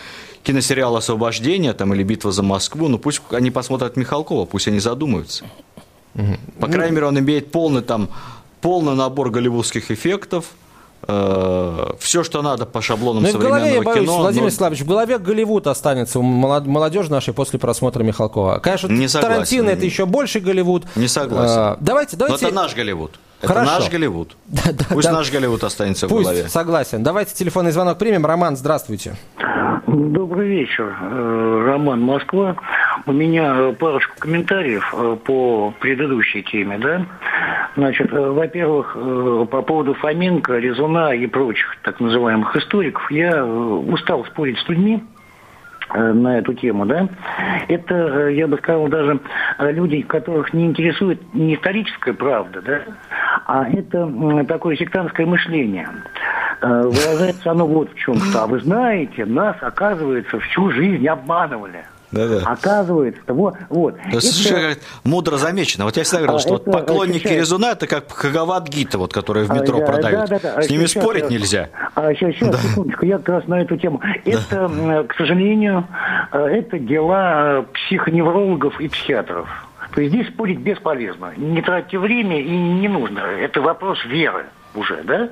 киносериал 0.42 0.96
«Освобождение» 0.96 1.72
там, 1.72 1.94
или 1.94 2.02
«Битва 2.02 2.32
за 2.32 2.42
Москву», 2.42 2.88
ну 2.88 2.98
пусть 2.98 3.22
они 3.30 3.52
посмотрят 3.52 3.96
Михалкова, 3.96 4.46
пусть 4.46 4.66
они 4.66 4.80
задумаются. 4.80 5.44
По 6.58 6.66
крайней 6.66 6.96
мере, 6.96 7.06
он 7.06 7.20
имеет 7.20 7.52
полный 7.52 7.82
там 7.82 8.08
полный 8.60 8.96
набор 8.96 9.30
голливудских 9.30 9.92
эффектов, 9.92 10.46
э, 11.06 11.92
все, 12.00 12.24
что 12.24 12.42
надо 12.42 12.66
по 12.66 12.82
шаблонам 12.82 13.22
Ну 13.22 13.28
и 13.28 13.32
в 13.32 13.38
голове, 13.38 13.50
современного 13.66 13.82
я 13.82 13.94
боюсь, 13.94 14.08
кино. 14.08 14.18
Владимир 14.18 14.44
но- 14.46 14.50
Славович, 14.50 14.80
в 14.80 14.86
голове 14.88 15.18
Голливуд 15.18 15.68
останется 15.68 16.18
молодежи 16.20 17.08
нашей 17.08 17.34
после 17.34 17.60
просмотра 17.60 18.02
Михалкова. 18.02 18.58
Конечно, 18.58 18.88
Не 18.88 19.06
согласен. 19.06 19.32
Тарантино 19.32 19.68
это 19.70 19.86
еще 19.86 20.06
больше 20.06 20.40
Голливуд. 20.40 20.86
Не 20.96 21.06
согласен. 21.06 21.54
А, 21.56 21.78
давайте, 21.80 22.16
Но 22.16 22.26
давайте. 22.26 22.46
это 22.46 22.54
наш 22.56 22.74
Голливуд. 22.74 23.12
Это 23.40 23.54
Хорошо. 23.54 23.78
наш 23.80 23.90
Голливуд. 23.90 24.36
Да, 24.46 24.72
да, 24.72 24.84
Пусть 24.90 25.08
да. 25.08 25.14
наш 25.14 25.30
Голливуд 25.32 25.64
останется 25.64 26.06
в 26.06 26.10
Пусть, 26.10 26.24
голове. 26.24 26.48
согласен. 26.48 27.02
Давайте 27.02 27.34
телефонный 27.34 27.70
звонок 27.70 27.98
примем. 27.98 28.26
Роман, 28.26 28.56
здравствуйте. 28.56 29.14
Добрый 29.86 30.48
вечер, 30.48 30.94
э, 31.00 31.64
Роман 31.66 32.00
Москва. 32.00 32.56
У 33.06 33.12
меня 33.12 33.54
э, 33.56 33.72
парочку 33.72 34.14
комментариев 34.18 34.94
э, 34.96 35.16
по 35.24 35.74
предыдущей 35.80 36.42
теме, 36.42 36.78
да. 36.78 37.06
Значит, 37.76 38.12
во-первых, 38.12 38.94
по 39.50 39.62
поводу 39.62 39.94
Фоменко, 39.94 40.58
Резуна 40.58 41.14
и 41.14 41.26
прочих 41.26 41.76
так 41.82 41.98
называемых 42.00 42.54
историков, 42.56 43.10
я 43.10 43.44
устал 43.44 44.24
спорить 44.26 44.58
с 44.58 44.68
людьми, 44.68 45.02
на 45.94 46.38
эту 46.38 46.54
тему, 46.54 46.86
да, 46.86 47.08
это, 47.68 47.94
э, 47.94 48.34
я 48.34 48.46
бы 48.46 48.56
сказал, 48.58 48.88
даже 48.88 49.20
э, 49.58 49.72
люди, 49.72 50.02
которых 50.02 50.52
не 50.52 50.66
интересует 50.66 51.20
не 51.34 51.54
историческая 51.54 52.12
правда, 52.12 52.62
да, 52.62 52.80
а 53.46 53.68
это 53.68 54.44
такое 54.46 54.76
сектантское 54.76 55.26
мышление. 55.26 55.88
Э, 56.62 56.82
Выражается 56.84 57.50
оно 57.50 57.66
вот 57.66 57.92
в 57.92 57.96
чем, 57.96 58.16
что, 58.16 58.44
а 58.44 58.46
вы 58.46 58.60
знаете, 58.60 59.24
нас, 59.24 59.56
оказывается, 59.60 60.38
всю 60.40 60.70
жизнь 60.70 61.06
обманывали. 61.08 61.84
Да-да. 62.12 62.42
Оказывается, 62.44 63.20
вот, 63.28 63.54
вот. 63.68 63.94
Да, 63.94 64.10
Это- 64.18 64.20
слушай, 64.20 64.74
как 64.74 64.78
мудро 65.04 65.36
замечено. 65.36 65.84
Вот 65.84 65.96
я 65.96 66.02
всегда 66.02 66.18
говорил, 66.22 66.36
А, 66.36 66.40
что 66.40 66.50
вот 66.54 66.62
это 66.62 66.70
поклонники 66.72 67.16
ощущается. 67.18 67.40
Резуна 67.40 67.70
это 67.72 67.86
как 67.86 68.10
Хагават 68.12 68.68
Гита, 68.68 68.98
вот, 68.98 69.12
которые 69.12 69.46
в 69.46 69.50
метро 69.52 69.76
А, 69.76 69.80
да, 69.80 69.86
продают. 69.86 70.28
да, 70.28 70.38
да, 70.40 70.54
да. 70.56 70.62
С 70.62 70.70
ними 70.70 70.86
Сейчас, 70.86 71.02
спорить 71.02 71.30
нельзя. 71.30 71.68
А 71.94 72.12
сейчас, 72.14 72.34
сейчас, 72.34 72.60
секундочку, 72.62 73.06
я 73.06 73.18
как 73.18 73.28
раз 73.28 73.46
на 73.46 73.60
эту 73.60 73.76
тему. 73.76 74.00
Это, 74.24 74.56
м, 74.56 75.06
к 75.06 75.14
сожалению, 75.14 75.86
э, 76.32 76.38
это 76.46 76.78
дела 76.78 77.60
э, 77.60 77.64
психоневрологов 77.74 78.80
и 78.80 78.88
психиатров. 78.88 79.48
То 79.94 80.00
есть 80.00 80.14
здесь 80.14 80.28
спорить 80.28 80.58
бесполезно. 80.60 81.32
Не 81.36 81.62
тратьте 81.62 81.98
время 81.98 82.40
и 82.40 82.48
не 82.50 82.88
нужно. 82.88 83.20
Это 83.20 83.60
вопрос 83.60 83.98
веры 84.04 84.46
уже, 84.74 85.02
да? 85.04 85.30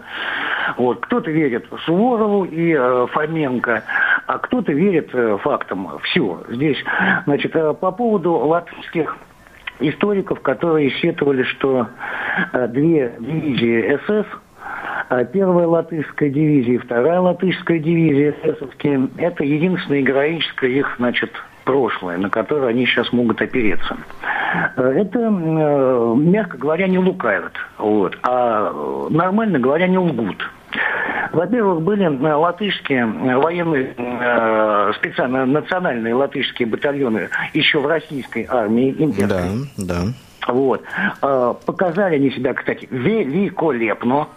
Вот, 0.76 1.00
кто-то 1.00 1.30
верит 1.30 1.66
Суворову 1.84 2.44
и 2.44 2.72
э, 2.72 3.06
Фоменко, 3.12 3.84
а 4.26 4.38
кто-то 4.38 4.72
верит 4.72 5.10
э, 5.12 5.38
фактам. 5.42 5.98
Все. 6.02 6.42
Здесь, 6.48 6.78
значит, 7.24 7.54
э, 7.56 7.74
по 7.74 7.90
поводу 7.90 8.32
латышских 8.32 9.16
историков, 9.80 10.40
которые 10.40 10.90
сетовали, 10.90 11.42
что 11.44 11.88
э, 12.52 12.68
две 12.68 13.14
дивизии 13.18 13.98
СС, 14.04 14.26
э, 15.10 15.26
первая 15.32 15.66
латышская 15.66 16.30
дивизия 16.30 16.74
и 16.74 16.78
вторая 16.78 17.20
латышская 17.20 17.78
дивизия 17.78 18.34
ССовские, 18.42 19.08
это 19.18 19.44
единственное 19.44 20.02
героическое 20.02 20.70
их, 20.70 20.94
значит, 20.98 21.30
прошлое, 21.64 22.16
на 22.16 22.30
которое 22.30 22.68
они 22.68 22.86
сейчас 22.86 23.12
могут 23.12 23.42
опереться. 23.42 23.96
Э, 24.76 24.92
Это, 25.00 25.18
э, 25.18 26.14
мягко 26.16 26.56
говоря, 26.58 26.86
не 26.88 26.98
лукавят, 26.98 27.52
вот, 27.78 28.16
а 28.22 28.70
э, 28.72 29.06
нормально 29.10 29.58
говоря, 29.58 29.86
не 29.86 29.98
лгут. 29.98 30.36
Во-первых, 31.32 31.82
были 31.82 32.06
латышские 32.06 33.06
военные, 33.06 33.94
э, 33.96 34.92
специально 34.96 35.44
национальные 35.46 36.14
латышские 36.14 36.66
батальоны 36.68 37.28
еще 37.52 37.80
в 37.80 37.86
российской 37.86 38.46
армии 38.48 38.94
имперской. 38.98 39.26
Да, 39.76 40.04
да. 40.46 40.52
Вот. 40.52 40.82
Э, 41.22 41.54
Показали 41.66 42.16
они 42.16 42.30
себя, 42.30 42.54
кстати, 42.54 42.88
великолепно. 42.90 44.28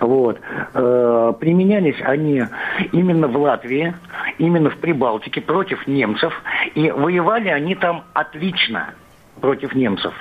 Вот. 0.00 0.38
Э, 0.74 1.32
Применялись 1.38 2.00
они 2.02 2.44
именно 2.92 3.28
в 3.28 3.36
Латвии, 3.36 3.94
именно 4.38 4.70
в 4.70 4.76
Прибалтике 4.78 5.40
против 5.40 5.86
немцев. 5.86 6.32
И 6.74 6.90
воевали 6.90 7.48
они 7.48 7.74
там 7.74 8.04
отлично 8.12 8.90
против 9.40 9.74
немцев. 9.74 10.14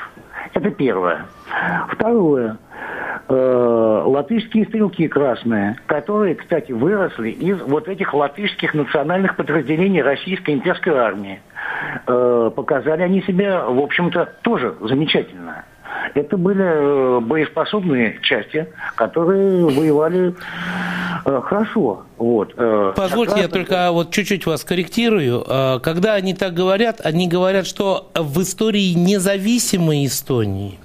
Это 0.54 0.72
первое. 0.72 1.26
Второе. 1.90 2.58
Э, 3.30 4.04
Латышские 4.06 4.66
стрелки 4.66 5.08
красные, 5.08 5.78
которые, 5.86 6.36
кстати, 6.36 6.72
выросли 6.72 7.30
из 7.30 7.62
вот 7.62 7.88
этих 7.88 8.14
латышских 8.14 8.74
национальных 8.74 9.36
подразделений 9.36 10.02
российской 10.02 10.56
имперской 10.56 10.94
армии. 10.94 11.40
Э, 12.08 12.52
Показали 12.56 13.04
они 13.04 13.22
себя, 13.22 13.66
в 13.66 13.80
общем-то, 13.80 14.34
тоже 14.42 14.76
замечательно. 14.82 15.64
Это 16.14 16.38
были 16.38 16.64
э, 16.64 17.20
боеспособные 17.22 18.20
части, 18.22 18.68
которые 18.96 19.66
воевали 19.66 20.34
э, 21.26 21.42
хорошо. 21.44 22.04
Вот. 22.18 22.54
э, 22.58 22.94
Позвольте, 22.96 23.34
как 23.34 23.42
я 23.42 23.48
только 23.48 23.92
вот 23.92 24.12
чуть-чуть 24.12 24.46
вас 24.46 24.64
корректирую. 24.64 25.44
Когда 25.82 26.14
они 26.14 26.34
так 26.34 26.54
говорят, 26.54 27.02
они 27.04 27.28
говорят, 27.28 27.66
что 27.66 28.12
в 28.16 28.42
истории 28.42 28.94
независимой 28.94 30.06
Эстонии 30.06 30.80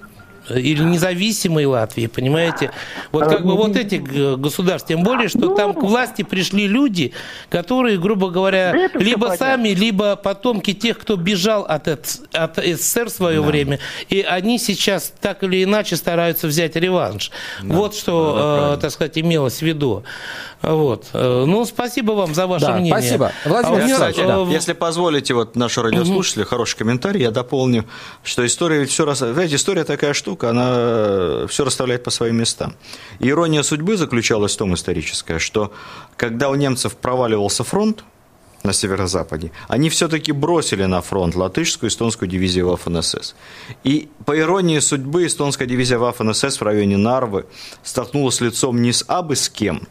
или 0.50 0.82
независимой 0.82 1.64
Латвии, 1.66 2.06
понимаете? 2.06 2.70
Вот 3.12 3.24
как 3.24 3.44
бы 3.44 3.56
вот 3.56 3.76
эти 3.76 3.96
государства, 3.96 4.88
тем 4.94 5.02
более, 5.02 5.28
что 5.28 5.54
там 5.54 5.74
к 5.74 5.82
власти 5.82 6.22
пришли 6.22 6.66
люди, 6.66 7.12
которые, 7.50 7.98
грубо 7.98 8.30
говоря, 8.30 8.90
либо 8.94 9.34
сами, 9.38 9.70
либо 9.70 10.16
потомки 10.16 10.72
тех, 10.72 10.98
кто 10.98 11.16
бежал 11.16 11.62
от, 11.68 11.88
от 11.88 12.56
СССР 12.56 13.06
в 13.06 13.10
свое 13.10 13.40
время, 13.40 13.78
и 14.08 14.20
они 14.22 14.58
сейчас 14.58 15.12
так 15.20 15.42
или 15.42 15.64
иначе 15.64 15.96
стараются 15.96 16.46
взять 16.46 16.76
реванш. 16.76 17.30
вот 17.62 17.94
что, 17.94 18.74
э, 18.76 18.80
так 18.80 18.90
сказать, 18.90 19.18
имелось 19.18 19.58
в 19.58 19.62
виду. 19.62 20.04
Вот. 20.62 21.06
Э, 21.12 21.44
Ну, 21.46 21.64
спасибо 21.64 22.12
вам 22.12 22.34
за 22.34 22.46
ваше 22.46 22.66
Да, 22.66 22.72
мнение. 22.74 22.92
спасибо. 22.92 23.32
Владимир 23.44 23.80
А 23.80 23.84
меня, 23.84 23.96
Александрович, 23.96 24.18
э, 24.18 24.46
да. 24.46 24.52
Если 24.52 24.72
позволите, 24.72 25.34
вот 25.34 25.54
нашу 25.56 25.82
радиослушателю 25.82 26.46
хороший 26.46 26.76
комментарий, 26.78 27.22
я 27.22 27.30
дополню, 27.30 27.84
что 28.24 28.44
история 28.44 28.80
ведь 28.80 28.90
все 28.90 29.04
раз... 29.04 29.18
Знаете, 29.18 29.56
история 29.56 29.84
такая 29.84 30.12
штука, 30.14 30.35
она 30.44 31.46
все 31.46 31.64
расставляет 31.64 32.04
по 32.04 32.10
своим 32.10 32.36
местам. 32.36 32.74
Ирония 33.18 33.62
судьбы 33.62 33.96
заключалась 33.96 34.54
в 34.54 34.58
том 34.58 34.74
историческая, 34.74 35.38
что 35.38 35.72
когда 36.16 36.48
у 36.50 36.54
немцев 36.54 36.96
проваливался 36.96 37.64
фронт 37.64 38.04
на 38.62 38.72
северо-западе, 38.72 39.52
они 39.68 39.88
все-таки 39.88 40.32
бросили 40.32 40.84
на 40.84 41.00
фронт 41.00 41.34
латышскую 41.34 41.88
и 41.88 41.92
эстонскую 41.92 42.28
дивизию 42.28 42.66
Waffen-СС. 42.68 43.34
И 43.84 44.08
по 44.24 44.38
иронии 44.38 44.80
судьбы 44.80 45.26
эстонская 45.26 45.66
дивизия 45.66 45.98
Waffen-СС 45.98 46.58
в 46.58 46.62
районе 46.62 46.96
Нарвы 46.96 47.46
столкнулась 47.82 48.40
лицом 48.40 48.82
не 48.82 48.92
с 48.92 49.04
абы 49.06 49.36
с 49.36 49.48
кем, 49.48 49.86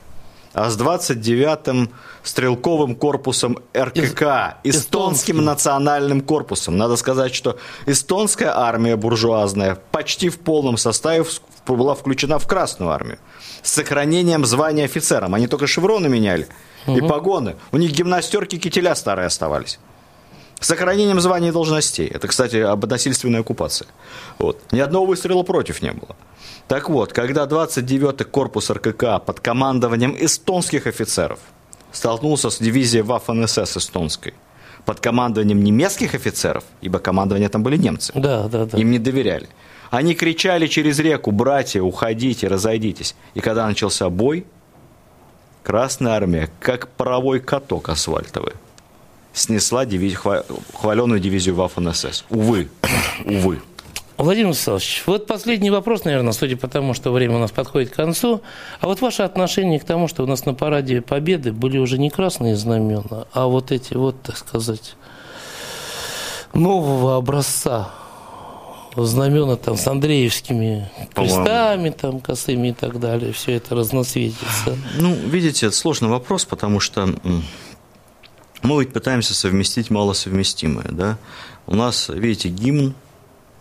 с 0.55 0.77
29-м 0.77 1.91
стрелковым 2.23 2.95
корпусом 2.95 3.59
РКК, 3.77 4.57
Из- 4.63 4.77
эстонским 4.77 5.43
национальным 5.43 6.21
корпусом. 6.21 6.77
Надо 6.77 6.95
сказать, 6.95 7.35
что 7.35 7.57
эстонская 7.85 8.57
армия 8.57 8.95
буржуазная 8.95 9.77
почти 9.91 10.29
в 10.29 10.39
полном 10.39 10.77
составе 10.77 11.25
была 11.67 11.93
включена 11.93 12.39
в 12.39 12.47
Красную 12.47 12.91
армию 12.91 13.17
с 13.63 13.71
сохранением 13.71 14.45
звания 14.45 14.85
офицерам. 14.85 15.33
Они 15.33 15.47
только 15.47 15.67
шевроны 15.67 16.07
меняли 16.07 16.47
и 16.87 17.01
погоны. 17.01 17.55
У 17.71 17.77
них 17.77 17.91
гимнастерки 17.91 18.57
кителя 18.57 18.95
старые 18.95 19.25
оставались. 19.27 19.79
С 20.59 20.67
сохранением 20.67 21.19
званий 21.19 21.49
и 21.49 21.51
должностей. 21.51 22.07
Это, 22.07 22.27
кстати, 22.27 22.55
об 22.57 22.85
насильственной 22.85 23.41
оккупации. 23.41 23.87
Вот. 24.39 24.61
Ни 24.71 24.79
одного 24.79 25.05
выстрела 25.07 25.43
против 25.43 25.81
не 25.81 25.91
было. 25.91 26.15
Так 26.67 26.89
вот, 26.89 27.13
когда 27.13 27.45
29-й 27.45 28.25
корпус 28.25 28.69
РКК 28.71 29.23
под 29.23 29.39
командованием 29.39 30.15
эстонских 30.19 30.87
офицеров 30.87 31.39
столкнулся 31.91 32.49
с 32.49 32.57
дивизией 32.59 33.03
Waffen-СС 33.03 33.77
эстонской 33.77 34.33
под 34.85 34.99
командованием 34.99 35.63
немецких 35.63 36.13
офицеров, 36.15 36.63
ибо 36.81 36.99
командование 36.99 37.49
там 37.49 37.63
были 37.63 37.77
немцы, 37.77 38.11
Да, 38.15 38.47
да, 38.47 38.65
да. 38.65 38.77
им 38.77 38.91
не 38.91 38.99
доверяли. 38.99 39.47
Они 39.91 40.13
кричали 40.15 40.67
через 40.67 40.99
реку, 40.99 41.31
братья, 41.31 41.81
уходите, 41.81 42.47
разойдитесь. 42.47 43.15
И 43.35 43.39
когда 43.39 43.67
начался 43.67 44.09
бой, 44.09 44.45
Красная 45.63 46.13
армия, 46.13 46.49
как 46.59 46.89
паровой 46.89 47.39
каток 47.39 47.89
асфальтовый, 47.89 48.53
снесла 49.33 49.83
диви- 49.83 50.13
хва- 50.15 50.45
хваленую 50.75 51.19
дивизию 51.19 51.55
Waffen-СС. 51.55 52.23
Увы, 52.29 52.69
увы. 53.25 53.61
Владимир 54.17 54.51
Вячеславович, 54.51 55.03
вот 55.07 55.27
последний 55.27 55.69
вопрос, 55.69 56.05
наверное, 56.05 56.31
судя 56.31 56.55
по 56.55 56.69
тому, 56.69 56.93
что 56.93 57.11
время 57.11 57.35
у 57.35 57.39
нас 57.39 57.51
подходит 57.51 57.89
к 57.91 57.95
концу. 57.95 58.41
А 58.79 58.87
вот 58.87 59.01
ваше 59.01 59.23
отношение 59.23 59.77
к 59.79 59.83
тому, 59.83 60.07
что 60.07 60.23
у 60.23 60.25
нас 60.25 60.45
на 60.45 60.53
параде 60.53 61.01
Победы 61.01 61.51
были 61.51 61.77
уже 61.77 61.97
не 61.97 62.09
красные 62.09 62.55
знамена, 62.55 63.27
а 63.33 63.47
вот 63.47 63.73
эти 63.73 63.93
вот, 63.93 64.21
так 64.21 64.37
сказать, 64.37 64.95
нового 66.53 67.17
образца 67.17 67.89
знамена 68.95 69.57
там 69.57 69.75
с 69.75 69.85
Андреевскими 69.85 70.89
крестами 71.13 71.89
там 71.89 72.21
косыми 72.21 72.69
и 72.69 72.73
так 72.73 73.01
далее, 73.01 73.33
все 73.33 73.53
это 73.55 73.75
разноцветится. 73.75 74.77
Ну, 74.97 75.13
видите, 75.13 75.65
это 75.65 75.75
сложный 75.75 76.07
вопрос, 76.07 76.45
потому 76.45 76.79
что 76.79 77.09
мы 78.61 78.79
ведь 78.79 78.93
пытаемся 78.93 79.33
совместить 79.33 79.89
малосовместимое, 79.89 80.87
да. 80.89 81.17
У 81.67 81.75
нас, 81.75 82.07
видите, 82.07 82.47
гимн 82.47 82.95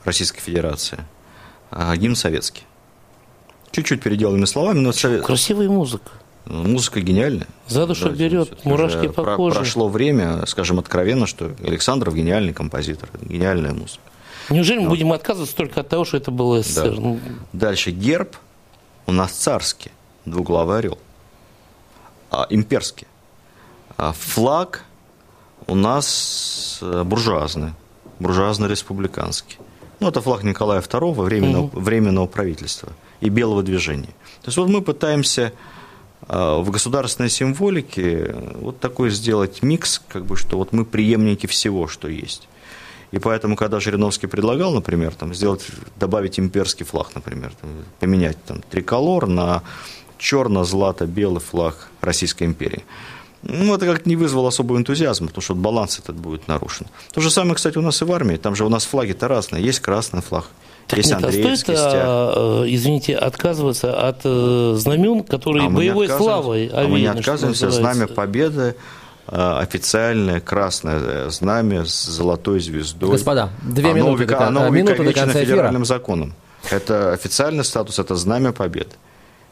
Российской 0.04 0.40
Федерации, 0.40 0.98
а 1.70 1.96
гимн 1.96 2.16
советский. 2.16 2.62
чуть-чуть 3.70 4.02
переделанными 4.02 4.44
словами, 4.44 4.78
но 4.78 4.92
Красивая 5.22 5.68
музыка. 5.68 6.10
Музыка 6.46 7.00
гениальная. 7.00 7.48
За 7.68 7.86
душу 7.86 8.10
Да, 8.10 8.14
берет, 8.14 8.48
здесь 8.48 8.64
мурашки 8.64 9.08
по 9.08 9.22
про- 9.22 9.36
коже. 9.36 9.56
Прошло 9.56 9.88
время, 9.88 10.44
скажем 10.46 10.78
откровенно, 10.78 11.26
что 11.26 11.52
Александров 11.64 12.14
гениальный 12.14 12.52
композитор, 12.52 13.08
гениальная 13.22 13.72
музыка. 13.72 14.02
Неужели 14.50 14.78
мы 14.80 14.90
будем 14.90 15.10
отказываться 15.12 15.56
только 15.56 15.80
от 15.80 15.88
того, 15.88 16.04
что 16.04 16.18
это 16.18 16.30
был 16.30 16.62
СССР? 16.62 16.94
Да. 16.96 17.00
Ну, 17.00 17.20
Дальше 17.54 17.90
герб 17.92 18.36
у 19.06 19.12
нас 19.12 19.32
царский, 19.32 19.90
двуглавый 20.26 20.78
орел, 20.78 20.98
а, 22.30 22.46
имперский. 22.50 23.06
А 23.96 24.12
флаг 24.12 24.84
у 25.66 25.74
нас 25.74 26.78
э, 26.82 27.02
буржуазный, 27.04 27.72
буржуазно-республиканский. 28.18 29.56
Ну, 30.04 30.10
это 30.10 30.20
флаг 30.20 30.42
Николая 30.42 30.82
II 30.82 31.14
временного, 31.14 31.70
временного 31.72 32.26
правительства 32.26 32.90
и 33.22 33.30
белого 33.30 33.62
движения. 33.62 34.12
То 34.42 34.48
есть 34.48 34.58
вот 34.58 34.68
мы 34.68 34.82
пытаемся 34.82 35.54
э, 36.28 36.58
в 36.60 36.70
государственной 36.70 37.30
символике 37.30 38.36
вот 38.60 38.80
такой 38.80 39.08
сделать 39.08 39.62
микс, 39.62 40.02
как 40.08 40.26
бы, 40.26 40.36
что 40.36 40.58
вот 40.58 40.74
мы 40.74 40.84
преемники 40.84 41.46
всего, 41.46 41.88
что 41.88 42.08
есть. 42.08 42.48
И 43.12 43.18
поэтому, 43.18 43.56
когда 43.56 43.80
Жириновский 43.80 44.26
предлагал, 44.26 44.74
например, 44.74 45.14
там, 45.14 45.32
сделать, 45.32 45.64
добавить 45.96 46.38
имперский 46.38 46.84
флаг, 46.84 47.14
например, 47.14 47.52
там, 47.58 47.70
поменять 47.98 48.36
там, 48.44 48.60
триколор 48.60 49.26
на 49.26 49.62
черно-злато-белый 50.18 51.40
флаг 51.40 51.88
Российской 52.02 52.44
империи, 52.44 52.84
ну, 53.46 53.74
это 53.74 53.86
как-то 53.86 54.08
не 54.08 54.16
вызвало 54.16 54.48
особого 54.48 54.76
энтузиазма, 54.78 55.28
потому 55.28 55.42
что 55.42 55.54
баланс 55.54 55.98
этот 55.98 56.16
будет 56.16 56.48
нарушен. 56.48 56.86
То 57.12 57.20
же 57.20 57.30
самое, 57.30 57.54
кстати, 57.54 57.78
у 57.78 57.82
нас 57.82 58.00
и 58.02 58.04
в 58.04 58.12
армии. 58.12 58.36
Там 58.36 58.54
же 58.56 58.64
у 58.64 58.68
нас 58.68 58.84
флаги-то 58.84 59.28
разные. 59.28 59.62
Есть 59.64 59.80
красный 59.80 60.22
флаг, 60.22 60.46
так 60.86 60.98
есть 60.98 61.10
нет, 61.10 61.18
а 61.18 61.20
стоит, 61.22 61.34
Андреевский 61.36 61.74
стяг. 61.76 61.92
а, 61.94 62.62
э, 62.64 62.66
извините, 62.68 63.16
отказываться 63.16 64.08
от 64.08 64.20
э, 64.24 64.74
знамен, 64.76 65.22
которые 65.22 65.66
А 65.66 65.70
боевой 65.70 66.08
славой 66.08 66.66
А 66.72 66.86
мы 66.86 67.00
не 67.00 67.06
отказываемся. 67.06 67.70
Знамя 67.70 68.06
Победы 68.06 68.76
э, 69.26 69.58
официальное 69.60 70.40
красное 70.40 70.98
э, 71.00 71.30
знамя 71.30 71.84
с 71.84 72.04
золотой 72.04 72.60
звездой. 72.60 73.10
Господа, 73.10 73.50
две 73.62 73.90
Оно 73.90 73.94
минуты 73.96 74.24
увека- 74.24 74.38
до 74.38 74.46
оно 74.46 74.60
а, 74.60 74.64
до 74.64 74.70
увековечено 74.70 75.12
конца 75.12 75.30
эфира. 75.30 75.44
федеральным 75.44 75.84
законом. 75.84 76.34
Это 76.70 77.12
официальный 77.12 77.64
статус, 77.64 77.98
это 77.98 78.14
знамя 78.16 78.52
Победы. 78.52 78.90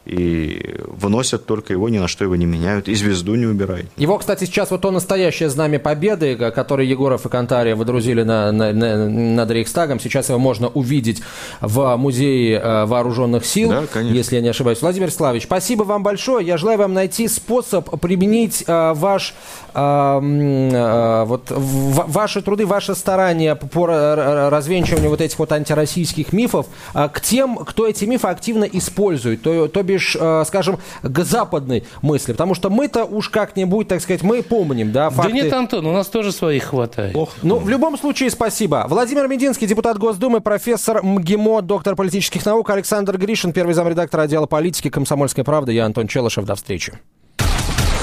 И 0.04 0.74
выносят 0.88 1.46
только 1.46 1.72
его, 1.72 1.88
ни 1.88 1.98
на 1.98 2.08
что 2.08 2.24
его 2.24 2.34
не 2.34 2.44
меняют, 2.44 2.88
и 2.88 2.94
звезду 2.94 3.36
не 3.36 3.46
убирают. 3.46 3.86
Его, 3.96 4.18
кстати, 4.18 4.44
сейчас 4.46 4.70
вот 4.72 4.80
то 4.80 4.90
настоящее 4.90 5.48
знамя 5.48 5.78
победы, 5.78 6.34
ко- 6.34 6.50
которое 6.50 6.86
Егоров 6.88 7.24
и 7.24 7.28
Кантария 7.28 7.76
выдрузили 7.76 8.24
на, 8.24 8.50
на- 8.50 8.72
на- 8.72 9.08
над 9.08 9.50
Рейхстагом, 9.50 10.00
сейчас 10.00 10.28
его 10.28 10.40
можно 10.40 10.66
увидеть 10.68 11.22
в 11.60 11.96
музее 11.96 12.58
э, 12.60 12.84
вооруженных 12.86 13.46
сил, 13.46 13.68
Да, 13.68 13.84
конечно. 13.92 14.16
если 14.16 14.36
я 14.36 14.42
не 14.42 14.48
ошибаюсь. 14.48 14.82
Владимир 14.82 15.10
Славович, 15.12 15.44
спасибо 15.44 15.84
вам 15.84 16.02
большое. 16.02 16.44
Я 16.44 16.56
желаю 16.56 16.78
вам 16.78 16.94
найти 16.94 17.28
способ 17.28 17.88
применить 18.00 18.64
э, 18.66 18.92
ваш, 18.94 19.34
э, 19.72 19.78
э, 20.22 21.24
вот, 21.26 21.50
в- 21.50 22.10
ваши 22.10 22.42
труды, 22.42 22.66
ваши 22.66 22.94
старания 22.94 23.54
по- 23.54 23.86
ра- 23.86 24.48
развенчиванию 24.50 25.10
вот 25.10 25.20
этих 25.20 25.38
вот 25.38 25.52
антироссийских 25.52 26.32
мифов 26.32 26.66
э, 26.94 27.08
к 27.12 27.20
тем, 27.20 27.56
кто 27.58 27.86
эти 27.86 28.04
мифы 28.04 28.26
активно 28.28 28.64
использует, 28.64 29.42
то, 29.42 29.68
то 29.68 29.82
бишь, 29.92 30.16
э, 30.18 30.44
скажем, 30.46 30.78
к 31.02 31.24
западной 31.24 31.84
мысли. 32.00 32.32
Потому 32.32 32.54
что 32.54 32.70
мы-то 32.70 33.04
уж 33.04 33.28
как-нибудь, 33.28 33.88
так 33.88 34.00
сказать, 34.00 34.22
мы 34.22 34.42
помним, 34.42 34.92
да, 34.92 35.10
Да 35.10 35.16
факты. 35.16 35.32
нет, 35.32 35.52
Антон, 35.52 35.86
у 35.86 35.92
нас 35.92 36.06
тоже 36.08 36.32
своих 36.32 36.64
хватает. 36.64 37.16
Ну, 37.42 37.56
в 37.56 37.68
любом 37.68 37.98
случае, 37.98 38.30
спасибо. 38.30 38.86
Владимир 38.88 39.28
Мединский, 39.28 39.66
депутат 39.66 39.98
Госдумы, 39.98 40.40
профессор 40.40 41.02
МГИМО, 41.02 41.62
доктор 41.62 41.96
политических 41.96 42.44
наук, 42.46 42.70
Александр 42.70 43.18
Гришин, 43.18 43.52
первый 43.52 43.74
замредактор 43.74 44.20
отдела 44.20 44.46
политики 44.46 44.88
«Комсомольской 44.88 45.44
правды». 45.44 45.72
Я 45.72 45.84
Антон 45.86 46.08
Челышев. 46.08 46.44
До 46.44 46.54
встречи. 46.54 46.92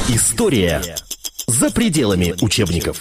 История 0.08 0.82
за 1.48 1.72
пределами 1.72 2.34
учебников. 2.42 2.98